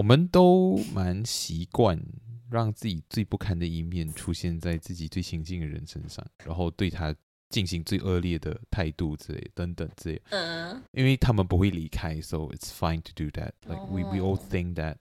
[0.00, 2.02] 我们都蛮习惯
[2.48, 7.14] 让自己最不堪的一面出现在自己最亲近的人身上，然后对他。
[7.50, 13.50] 进行最恶劣的态度之类等等之类，嗯，因为他们不会离开，so it's fine to do that.
[13.66, 14.98] Like we we all think that,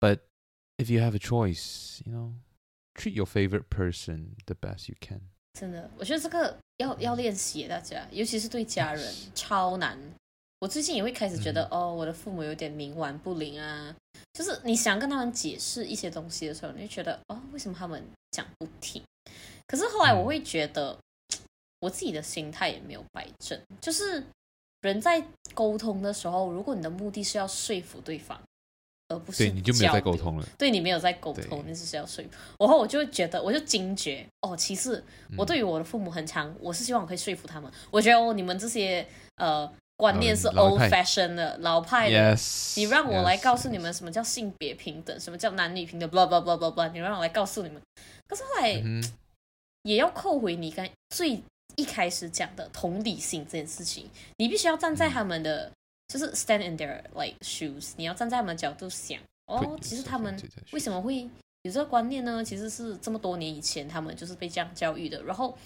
[0.00, 0.20] but
[0.78, 2.32] if you have a choice, you know,
[2.94, 5.20] treat your favorite person the best you can.
[5.52, 9.98] 真的，我觉得这个要要练习，大家，尤其是对家人超难。
[10.64, 13.94] 我最近也会开始觉得，哦，我的父母有点冥顽不灵啊，
[14.32, 19.02] 就是你想跟他们解释一些东西的时候，你就觉得，哦，为什么他们讲不听？
[19.66, 20.98] 可是后来我会觉得。
[21.80, 24.24] 我自己的心态也没有摆正，就是
[24.80, 28.40] 人在沟通的时候，如果你的目的是要说服对方，
[29.08, 32.30] 而不是对你就没有在沟通了，对你没有在沟通，你只是要说服。
[32.58, 35.04] 然后我就会觉得，我就惊觉哦，其实
[35.36, 37.70] 我对于我的父母很强，我是希望我可以说服他们。
[37.90, 39.06] 我觉得哦，你们这些
[39.36, 42.36] 呃观念是 old fashion 的老派的，
[42.76, 47.80] 你让我来告诉你们什么叫性别平等，什么叫男女平等，blah blah blah blah blah，你让我来告诉你们。
[48.26, 48.82] 可是后来
[49.82, 51.42] 也要扣回你刚最。
[51.76, 55.72] 一开始讲的同理心这件事情，你必须要站在他们的，嗯、
[56.06, 60.40] 就是 stand in their like shoes，你要站在他们的角度想，哦，其实他们
[60.70, 61.28] 为什么会
[61.62, 62.44] 有这个观念呢？
[62.44, 65.20] 其实是这么多年以前，他们就是被这样教育的。
[65.24, 65.58] 然后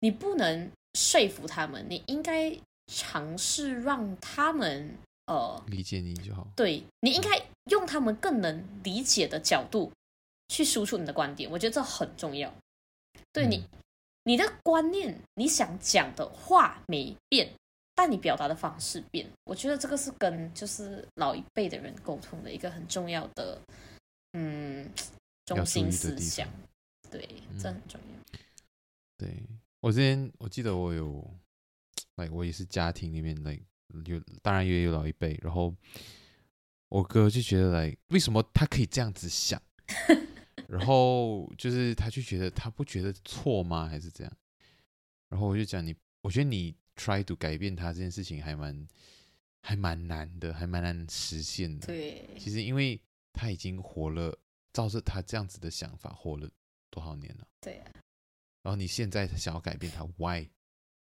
[0.00, 2.54] 你不能说服他们，你应该
[2.90, 4.92] 尝试让他们
[5.26, 6.46] 呃理解你就好。
[6.56, 9.92] 对，你应该用他们更能理解的角度
[10.48, 12.52] 去输出你的观点，我觉得这很重要。
[13.32, 13.56] 对你。
[13.56, 13.78] 嗯
[14.24, 17.50] 你的观念，你想讲的话没变，
[17.94, 19.26] 但你表达的方式变。
[19.44, 23.58] 我觉得这个是跟就是老一辈的人沟通的一个很重要的，
[24.34, 24.86] 嗯，
[25.46, 26.46] 中心思想。
[27.10, 27.26] 对，
[27.58, 28.38] 这很重要。
[28.38, 28.38] 嗯、
[29.16, 29.42] 对
[29.80, 31.26] 我之前，我记得我有，
[32.20, 33.58] 来，我也是家庭里面来
[34.04, 35.38] 有，当然也有老一辈。
[35.42, 35.74] 然后
[36.88, 39.60] 我哥就觉得来，为什么他可以这样子想？
[40.68, 43.88] 然后就是他就觉得他不觉得错吗？
[43.88, 44.32] 还是这样？
[45.28, 48.86] 然后我就讲你，我觉得你 try to 改变他这件事情还蛮
[49.62, 51.86] 还蛮难的，还蛮难实现的。
[51.86, 53.00] 对，其实因为
[53.32, 54.38] 他已经活了，
[54.72, 56.48] 照着他这样子的想法活了
[56.90, 57.46] 多少年了？
[57.60, 57.90] 对啊，
[58.62, 60.48] 然后你现在想要改变他，why？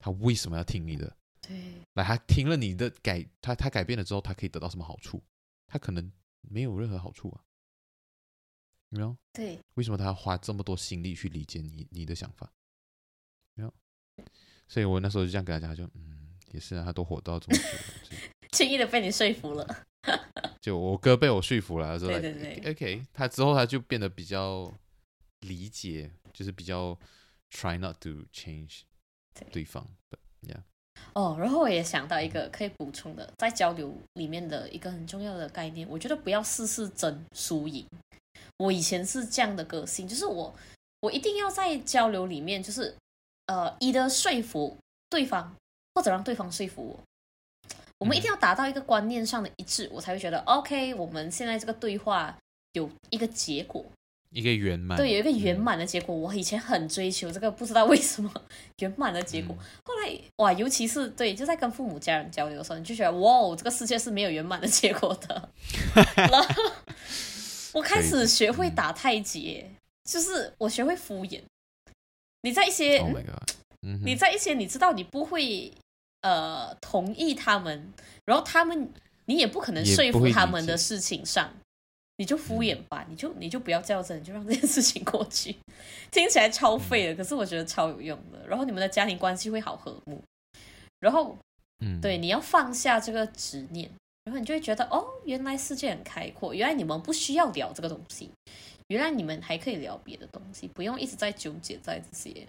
[0.06, 1.18] 他为什么要听你的？
[1.42, 5.20] 对，来，他听了你的改，他他改变了之后，他可以得到什么好处？
[5.66, 7.42] 他可能没有任何好处啊，
[8.90, 9.18] 没有？
[9.34, 12.54] 对，为什么他要花这么多心力去理解你你的想法？
[13.56, 13.74] 没有？
[14.68, 18.16] 所以我那时候就这样跟他讲，他就嗯，也是啊，他都火到这么久，
[18.54, 19.88] 轻易的被你说服了。
[20.62, 24.72] 就我哥被我说服了，说对对对，OK，他之后他就变得比较
[25.40, 26.96] 理解，就是比较
[27.50, 28.82] try not to change
[29.52, 30.60] 对方，But yeah。
[31.14, 37.86] 哦，然后我也想到一个可以补充的，在交流里面的一个很重要的概念，我觉得不要事事争输赢。
[38.58, 40.54] 我以前是这样的个性，就是我
[41.02, 42.96] 我一定要在交流里面，就是
[43.48, 44.78] 呃，一的说服
[45.10, 45.54] 对方，
[45.94, 47.00] 或者让对方说服我。
[48.00, 50.94] 我们一定要达到一个观念上的一致，我才会觉得 OK。
[50.96, 52.38] 我们现在这个对话
[52.74, 53.86] 有一个结果，
[54.36, 56.14] 一个圆满，对，有一个圆满的结果。
[56.14, 58.30] 我以前很追求这个，不知道为什么
[58.80, 59.56] 圆满的结果。
[59.84, 65.50] 后来哇，尤其是对，就在跟父母家人交流的时候，你就觉得哇，这个世界是没有圆满的结果的。
[66.16, 66.72] 然后
[67.74, 69.66] 我开始学会打太极，
[70.04, 71.42] 就是我学会敷衍。
[72.42, 73.10] 你在一些，Oh
[74.04, 75.72] 你在一些你知道你不会。
[76.22, 77.94] 呃，同意他们，
[78.26, 78.90] 然后他们
[79.26, 81.54] 你也不可能说服他们的事情上，
[82.18, 85.56] 你就敷衍吧，嗯、你就你就不要较真，你就让这件事情过去。
[86.12, 88.48] 听起来超废的，嗯、可是我觉得超有用的。
[88.48, 90.22] 然后你们的家庭关系会好和睦。
[91.00, 91.38] 然后，
[91.80, 93.92] 嗯，对，你要放下这个执念，
[94.24, 98.32] 然后你就会觉得哦，原来世界很开阔，原来你们不需要聊这个东西，
[98.88, 102.48] 原来你们还可以聊别的东西，不用一直在纠结在这些，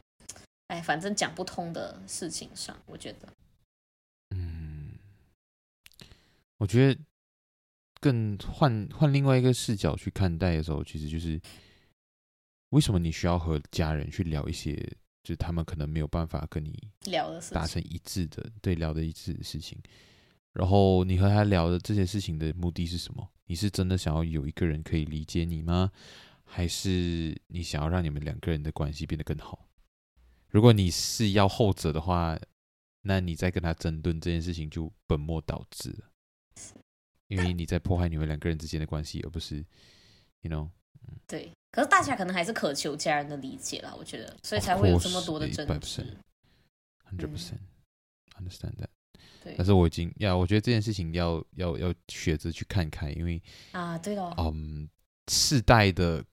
[0.68, 3.28] 哎，反正讲不通的事情上，我觉得。
[4.30, 4.92] 嗯
[6.58, 7.00] 我觉得
[8.00, 11.40] 更换换另外一个视角去看待的时候，其实就是
[12.70, 14.74] 为什么你需要和家人去聊一些，
[15.22, 16.76] 就是他们可能没有办法跟你
[17.06, 19.78] 聊的达成一致的，对，聊的一致的事情。
[20.52, 23.28] 然后你和他聊的这些事情的目的是什么？
[23.46, 25.90] 你是真的想要有一个人可以理解你吗？
[26.44, 29.68] 还是你想要让你们两个人的关系变得更好？
[30.48, 32.38] 如果你是要后者的话，
[33.02, 36.10] 那你在跟他争论这件事情就本末倒置了。
[37.28, 39.64] 因为你在破坏你们两个人之间的关系，而不是
[40.42, 40.68] ，you know，
[41.26, 41.52] 对。
[41.70, 46.16] 可是大家可能还是渴求家人的理解啦，我觉得，所以才会有这么多的争执。
[47.10, 47.58] Hundred percent
[48.38, 48.88] understand that。
[49.42, 49.54] 对。
[49.56, 54.88] 但是我已经要，我觉得这件事情要要要学着去看开，因为啊，对了，嗯，
[55.28, 56.24] 世代的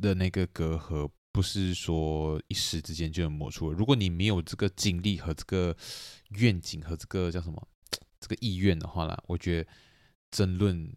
[0.00, 3.70] 的那个隔阂，不是说一时之间就能抹除。
[3.72, 5.76] 如果你没有这个精力和这个
[6.30, 7.68] 愿景和这个叫什么？
[8.18, 9.70] 这个意愿的话啦，我觉得
[10.30, 10.92] 争论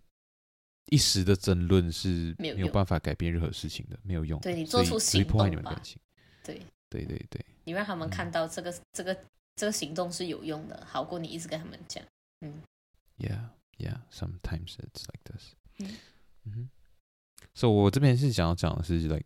[0.88, 4.40] 一时的争论是没有办法改变任何事情的，没有用。
[4.42, 5.82] 对，你做出行动吧。
[6.44, 9.18] 对对对对，你让他们看到这个、嗯、这个
[9.56, 12.04] 这个行动是有用的，好过你一直跟他们讲。
[12.42, 12.62] 嗯
[13.18, 15.54] ，Yeah, yeah, sometimes it's like this。
[15.80, 15.98] 嗯
[16.46, 16.70] 嗯，
[17.54, 19.26] 所以我这边是想要讲的是，like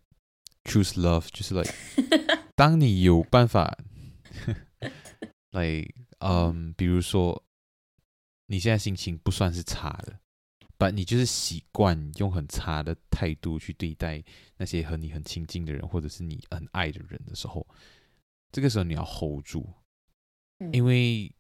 [0.64, 1.74] choose love，就是 like
[2.56, 3.78] 当你有办法，
[5.52, 7.44] like 嗯、um,，比如说。
[8.48, 10.20] 你现在心情不算是差的，
[10.78, 14.24] 但你就是习惯用很差的态度去对待
[14.58, 17.68] 那些和你很亲近的人，或者是你很爱的人的时候，
[18.52, 19.68] 这个时候你要 hold 住，
[20.72, 21.32] 因为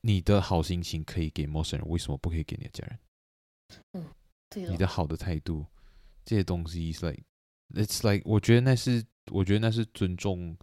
[0.00, 2.98] 你的好心情可以给陌生人，为什么不可以给你的家人？
[3.92, 4.06] 嗯，
[4.48, 4.68] 对。
[4.68, 5.64] 你的好的态度，
[6.24, 10.56] 这些东西，it's like，it's like，我觉得那是，我觉得那是尊重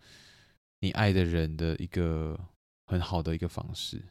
[0.80, 2.40] 你爱的人的一个
[2.88, 4.04] 很好的一个方式。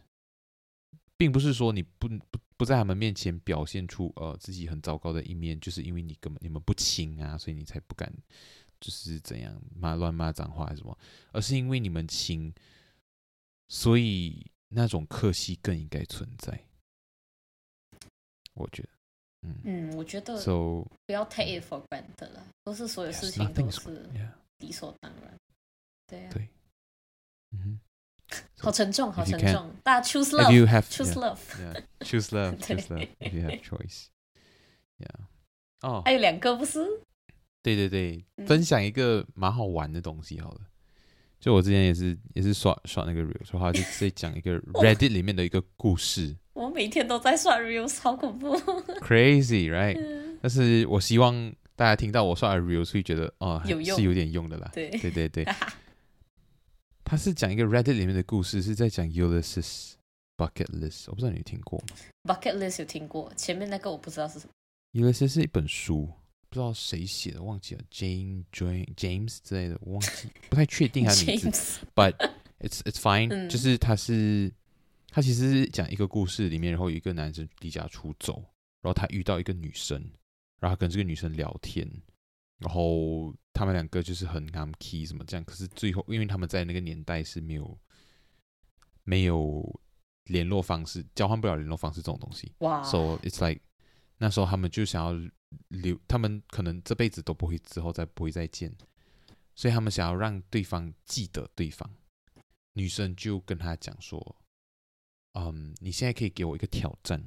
[1.16, 8.12] 并不是说你不不不在他们面前表现出呃自己很糟糕的一面，就是因为你根本你们不亲啊，所以你才不敢
[8.80, 10.98] 就是怎样骂乱骂脏话还是什么，
[11.32, 12.52] 而是因为你们亲，
[13.68, 16.58] 所以那种客气更应该存在。
[18.54, 18.88] 我觉得，
[19.42, 24.08] 嗯嗯，我觉得，so 不要 take it for granted 了，都是所有事情都是
[24.58, 25.36] 理所当然，
[26.06, 26.48] 对啊，对，
[27.50, 27.80] 嗯哼。
[28.58, 29.70] 好沉重，好沉重。
[29.82, 33.08] 大家 choose love, you have, choose love，choose love，choose love。
[33.20, 35.08] If you have choice，yeah。
[35.80, 36.84] 哦，还有两个不是？
[37.62, 40.60] 对对对，分享一个蛮好玩的东西好了。
[41.40, 46.34] 就我之前也是也是刷刷那个 reels，说话就在讲一个 Reddit 里面的一个故事。
[46.54, 48.56] 我每天都在刷 reels，好恐怖。
[49.00, 50.38] Crazy，right？
[50.40, 54.70] 但是我希望大家听到我刷的 reels 会觉得哦，是有点用的啦。
[54.72, 55.46] 对对对对。
[57.04, 59.92] 他是讲一个 Reddit 里面的故事，是在讲 Ulysses
[60.36, 64.52] Bucket List，我不知道你有听过吗？Bucket List 有听过，前面那个我不知道是什么。
[64.92, 66.06] Ulysses 是一本书，
[66.48, 72.14] 不知道谁写的，忘记了，Jane Jane James 之类的，我忘记， 不太确定他的名字 James.，But
[72.60, 74.50] it's it's fine，、嗯、就是他是
[75.10, 78.42] 他其实是讲一个故事里面，然后有一个男生离家出走，
[78.80, 80.02] 然后他遇到一个女生，
[80.60, 81.86] 然后跟这个女生聊天，
[82.58, 84.46] 然后他们两个就是很
[84.78, 87.78] key 什么这样，可是最后因为他们在那个年代是没有
[89.04, 89.80] 没有
[90.24, 93.62] 联络方式，交换不了联络方式这种东西，哇，So it's like
[94.18, 95.30] 那时候他们就想要。
[95.68, 98.76] 留他们可能这辈子都不会之后再不会再见，
[99.54, 101.88] 所以他们想要让对方记得对方。
[102.72, 104.36] 女生就跟他讲说
[105.38, 107.22] ：“嗯，你现在可以给我一个挑战，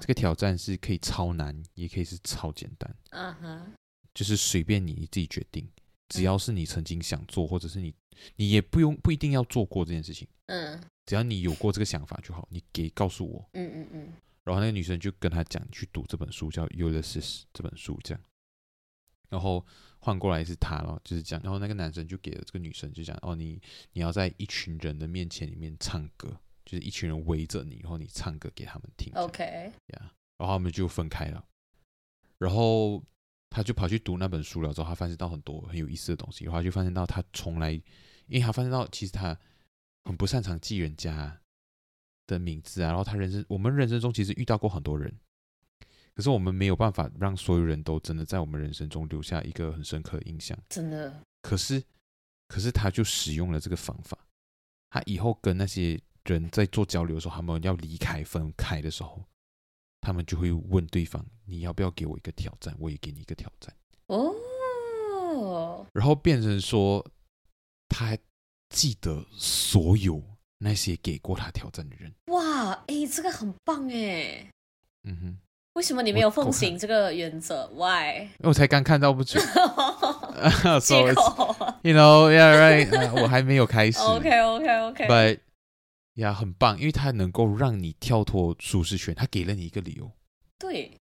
[0.00, 3.72] 这个挑战是可以超难，也可以是超简单，嗯哼，
[4.18, 5.64] 就是随便你，你自己决定，
[6.08, 7.94] 只要是你曾经想做，或者是你
[8.34, 14.12] 你也不用不一定要做过这件事情，嗯，只要你有过这个想法就好，你给告诉我，嗯嗯嗯。”
[14.42, 18.20] 然后那个女生就跟他讲，去读这本书叫《Ulysses》这本书，这样。
[19.28, 19.64] 然后
[20.00, 21.42] 换过来是他了，就是这样。
[21.44, 23.62] 然后那个男生就给了这个女生，就讲：“哦，你
[23.92, 31.44] 你要在一群人的面前里面唱歌，就是一群人围着你，然后你唱歌给他们听。” OK，呀，yeah, 然后他们就分开了。
[32.38, 33.04] 然后
[33.50, 36.44] 他就跑去读那本书了，之后他发现到很多很有意思的东西。
[36.44, 37.82] 然后就发现到他从来，因
[38.34, 39.38] 为他发现到其实他
[40.04, 41.40] 很不擅长记人家
[42.26, 45.12] 的名字啊，然后他人生，我们人生中其实遇到过很多人，
[46.14, 50.58] 可是我们没有办法让所有人都真的在我们人生中留下一个很深刻的印象。
[50.68, 51.22] 真的。
[51.40, 51.82] 可是，
[52.48, 54.18] 可是他就使用了这个方法，
[54.90, 59.24] 他以后跟那些人在做交流的时候，他们要离开分开的时候，
[60.00, 62.74] 他们就会问对方：“你要不要给我一个挑战？
[62.78, 63.74] 我也给你一个挑战。”
[64.08, 65.86] 哦。
[65.92, 67.04] 然后变成说，
[67.88, 68.18] 他还
[68.70, 70.22] 记得所有。
[70.60, 74.50] 那些给过他挑战的人，哇，哎，这个很棒哎，
[75.04, 75.38] 嗯哼，
[75.74, 78.22] 为什么你没有奉行这个原则？Why？
[78.22, 79.38] 因为我才刚看到不久，
[80.82, 84.00] 借口，You know，Yeah right，我还没有开始。
[84.02, 85.38] OK，OK，OK，But，
[86.18, 90.10] 呀，很棒，因为他能够让你跳脱舒适圈，他给了你一个理由，
[90.58, 90.96] 对，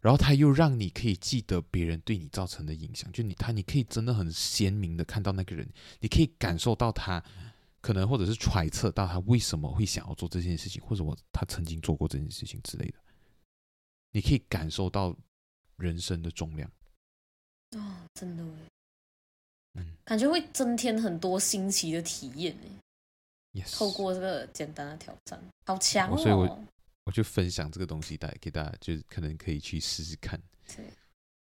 [0.00, 5.68] 然后他又让你可以记得别人对你造成的影响，就你他，你可以真的很鲜明的看到那个人，
[6.00, 7.22] 你可以感受到他。
[7.82, 12.98] 可能或者是揣测到他为什么会想要做这件事情，或者我他曾经做过这件事情之类的，
[14.10, 15.16] 你可以感受到
[15.76, 16.68] 人生的重量。
[17.76, 18.44] 哦，真的，
[19.74, 22.66] 嗯，感觉会增添很多新奇的体验呢。
[23.56, 26.16] Yes，透过这个简单的挑战，好强哦！
[26.18, 26.66] 所以我
[27.06, 30.38] 我就分享这个东西带给大家，就是可能可以去试试看。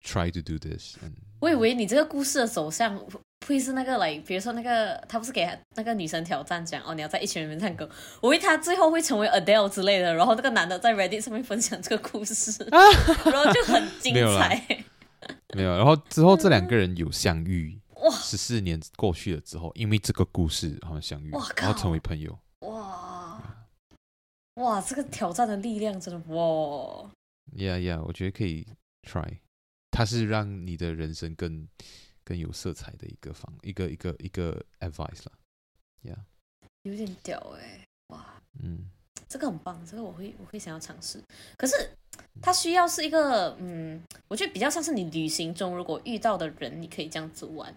[0.04, 0.96] Try to do this。
[1.40, 3.02] 我以为你这个故事的走向
[3.46, 7.88] 会是那个来，比如说那个他不是给那个女生挑战讲哦，你要在一群人面唱歌。
[8.20, 14.84] 我以为他最后会成为 Adele 之类的，然后那个男的在 Reddit 上面分享这个故事， 然后就很精彩。
[15.54, 17.80] 没有，然后之后这两个人有相遇。
[18.03, 18.11] 哇！
[18.16, 22.38] 十四年过去了之后，因为这个故事好像相遇，然后成为朋友。
[22.61, 23.66] 哇！
[24.55, 24.80] 哇！
[24.80, 27.11] 这个挑战的力量真的哇
[27.57, 28.66] ！Yeah, yeah，我觉得可以
[29.03, 29.38] try。
[29.90, 31.68] 它是让你的人生更
[32.24, 35.32] 更有色彩的一个方一个一个一个 advice 了
[36.03, 36.18] ，Yeah，
[36.82, 38.90] 有点屌哎、欸，哇，嗯，
[39.33, 41.18] 这个很棒，这个我会我会想要尝试。
[41.57, 41.74] 可是
[42.43, 47.74] 它需要是一个，嗯，我觉得比较像是你旅行中如果遇到的人，你可以这样子玩。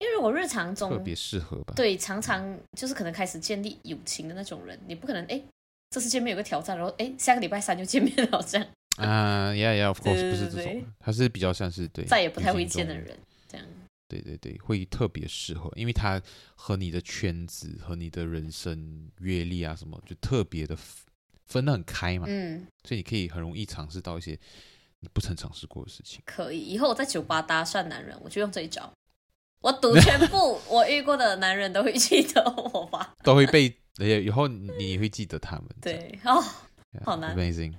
[0.00, 5.42] 因为如果日常中特别适合吧，对，常常就是可能开始建立友情的那种人，你不可能哎，
[5.88, 8.66] 这次见面有个挑战，然后哎，下个礼拜三就见面了这样。
[8.98, 13.16] 啊，Yeah，Yeah，Of course，不是这种，他是比较像是对再也不太会见的人，
[13.48, 13.66] 这样。
[14.08, 16.20] 对对对，会特别适合，因为他
[16.54, 20.76] 和你的圈子和你的人生阅历啊什么，就特别的
[21.44, 22.24] 分得很开嘛。
[22.28, 24.38] 嗯，所以你可以很容易尝试到一些
[25.00, 26.20] 你不曾尝试过的事情。
[26.24, 28.90] 可以，以后我在酒吧搭讪男人，我就用这一招。
[29.60, 32.42] 我赌全部 我遇过的男人都会记得
[32.72, 33.14] 我吧？
[33.24, 35.66] 都会被，以后你会记得他们。
[35.80, 36.42] 对，哦，
[37.04, 37.74] 好难，Amazing。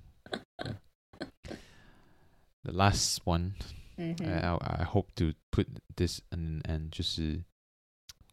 [2.63, 3.53] The last one,
[3.99, 6.89] I I hope to put this an end.
[6.89, 7.43] 就是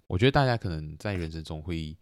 [0.07, 1.97] 我觉得大家可能在人生中会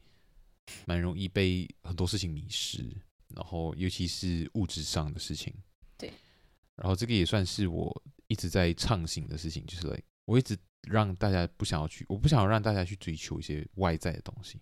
[0.87, 2.85] 蛮容易被很多事情迷失，
[3.29, 5.55] 然后尤其是物质上的事情。
[5.97, 6.13] 对。
[6.77, 14.61] 然后这个也算是我一直在畅行的事情，就是 like 我一直让大家不想要去，我不想要让大家去追求一些外在的东西。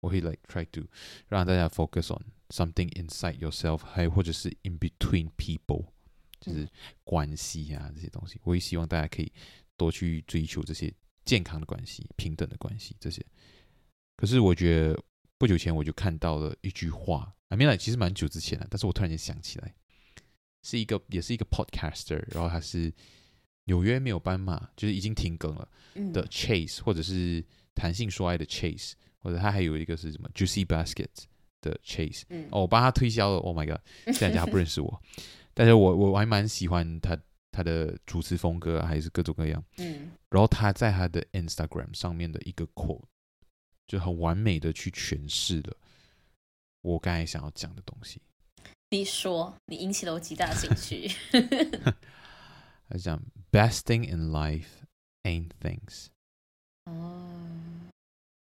[0.00, 0.82] 我会 like try to
[1.26, 5.86] 让大家 focus on something inside yourself，还或者是 in between people。
[6.46, 6.68] 就是
[7.04, 9.32] 关系啊，这些东西，我也希望大家可以
[9.76, 10.92] 多去追求这些
[11.24, 13.24] 健康的关系、平等的关系这些。
[14.16, 15.02] 可是我觉得
[15.36, 19.74] 不久前我就看到了一句话，I mean like, 其实蛮久之前了，但是我突然间想起来，
[20.62, 22.92] 是一个也是一个 podcaster，然后他是
[23.64, 25.68] 纽约没有斑马，就是已经停更了
[26.12, 27.44] 的 Chase，、嗯、或者是
[27.74, 31.08] 弹性说爱的 Chase，或者他还有一个是什么 Juicy Basket
[31.60, 33.80] 的 Chase，、嗯、哦，我帮他推销了，Oh my god，
[34.14, 35.02] 现在他不认识我，
[35.58, 37.18] 但是我我还蛮喜欢他
[37.50, 43.06] 他的主持风格、啊，还是各种各样，嗯，然后他在他的 Instagram 上面的一个 quote，
[43.86, 45.74] 就很完美的去诠释了
[46.82, 48.20] 我刚才想要讲的东西。
[48.90, 51.10] 你说，你引起了我极大的兴趣。
[52.90, 53.18] 他讲
[53.50, 54.82] ，Best thing in life
[55.22, 56.08] ain't things。
[56.84, 57.88] 哦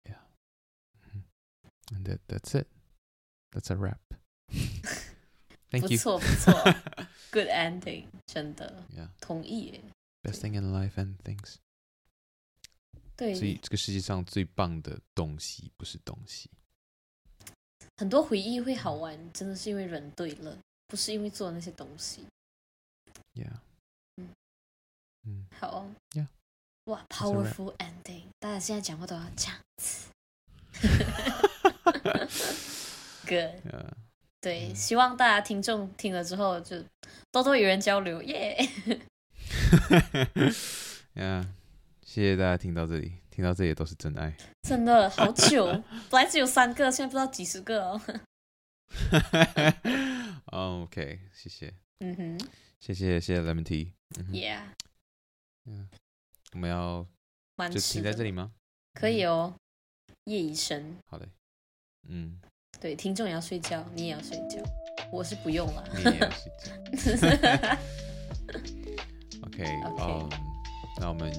[0.05, 2.69] ，Yeah，and that that's it.
[3.53, 4.01] That's a wrap.
[5.81, 5.99] Thank you.
[5.99, 6.53] 不错不错
[7.33, 8.85] ，Good ending，真的。
[8.97, 9.81] Yeah，同意。
[10.23, 11.57] Best thing in life and things。
[13.17, 16.49] 对，所以这个世界上最棒的东西不是东西。
[17.97, 20.57] 很多回忆会好玩，真的是因为人对了，
[20.87, 22.25] 不是因为做那些东西。
[23.35, 23.53] Yeah，
[24.17, 24.29] 嗯
[25.27, 26.29] 嗯，好，Yeah，
[26.85, 30.09] 哇，Powerful ending，大家现在讲话都要这样子。
[33.27, 33.63] Good，
[34.45, 36.77] 对，嗯，希望大家听众听了之后就
[37.33, 38.57] 多多与人交流，耶。
[41.17, 41.47] Yeah，
[42.03, 43.15] 谢谢大家听到这里。
[43.31, 45.67] 听到这里都是真爱，真的好久，
[46.09, 48.01] 本来只有三个，现在不知道几十个哦。
[50.53, 52.39] OK，谢谢，嗯哼，
[52.79, 54.61] 谢谢谢谢 Lemon Tea，嗯，Yeah，
[55.65, 55.89] 嗯，
[56.53, 57.05] 我们要
[57.73, 58.53] 就停在这里吗？
[58.93, 59.57] 可以哦，
[60.27, 61.27] 夜已深，好嘞，
[62.07, 62.41] 嗯，
[62.81, 64.63] 对，听众也要睡觉，你也要睡觉，
[65.11, 67.77] 我是不用了，你也要睡觉。
[69.47, 69.65] OK，
[70.01, 70.29] 嗯，
[71.01, 71.33] 那我们。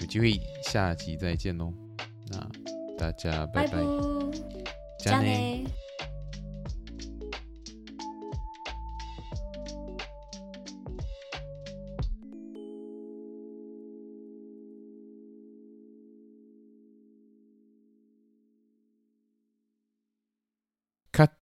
[0.00, 0.32] 有机会
[0.64, 1.72] 下集再见喽，
[2.26, 2.50] 那
[2.98, 3.78] 大家拜拜，
[4.98, 5.64] 加内。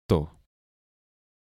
[0.09, 0.42] to.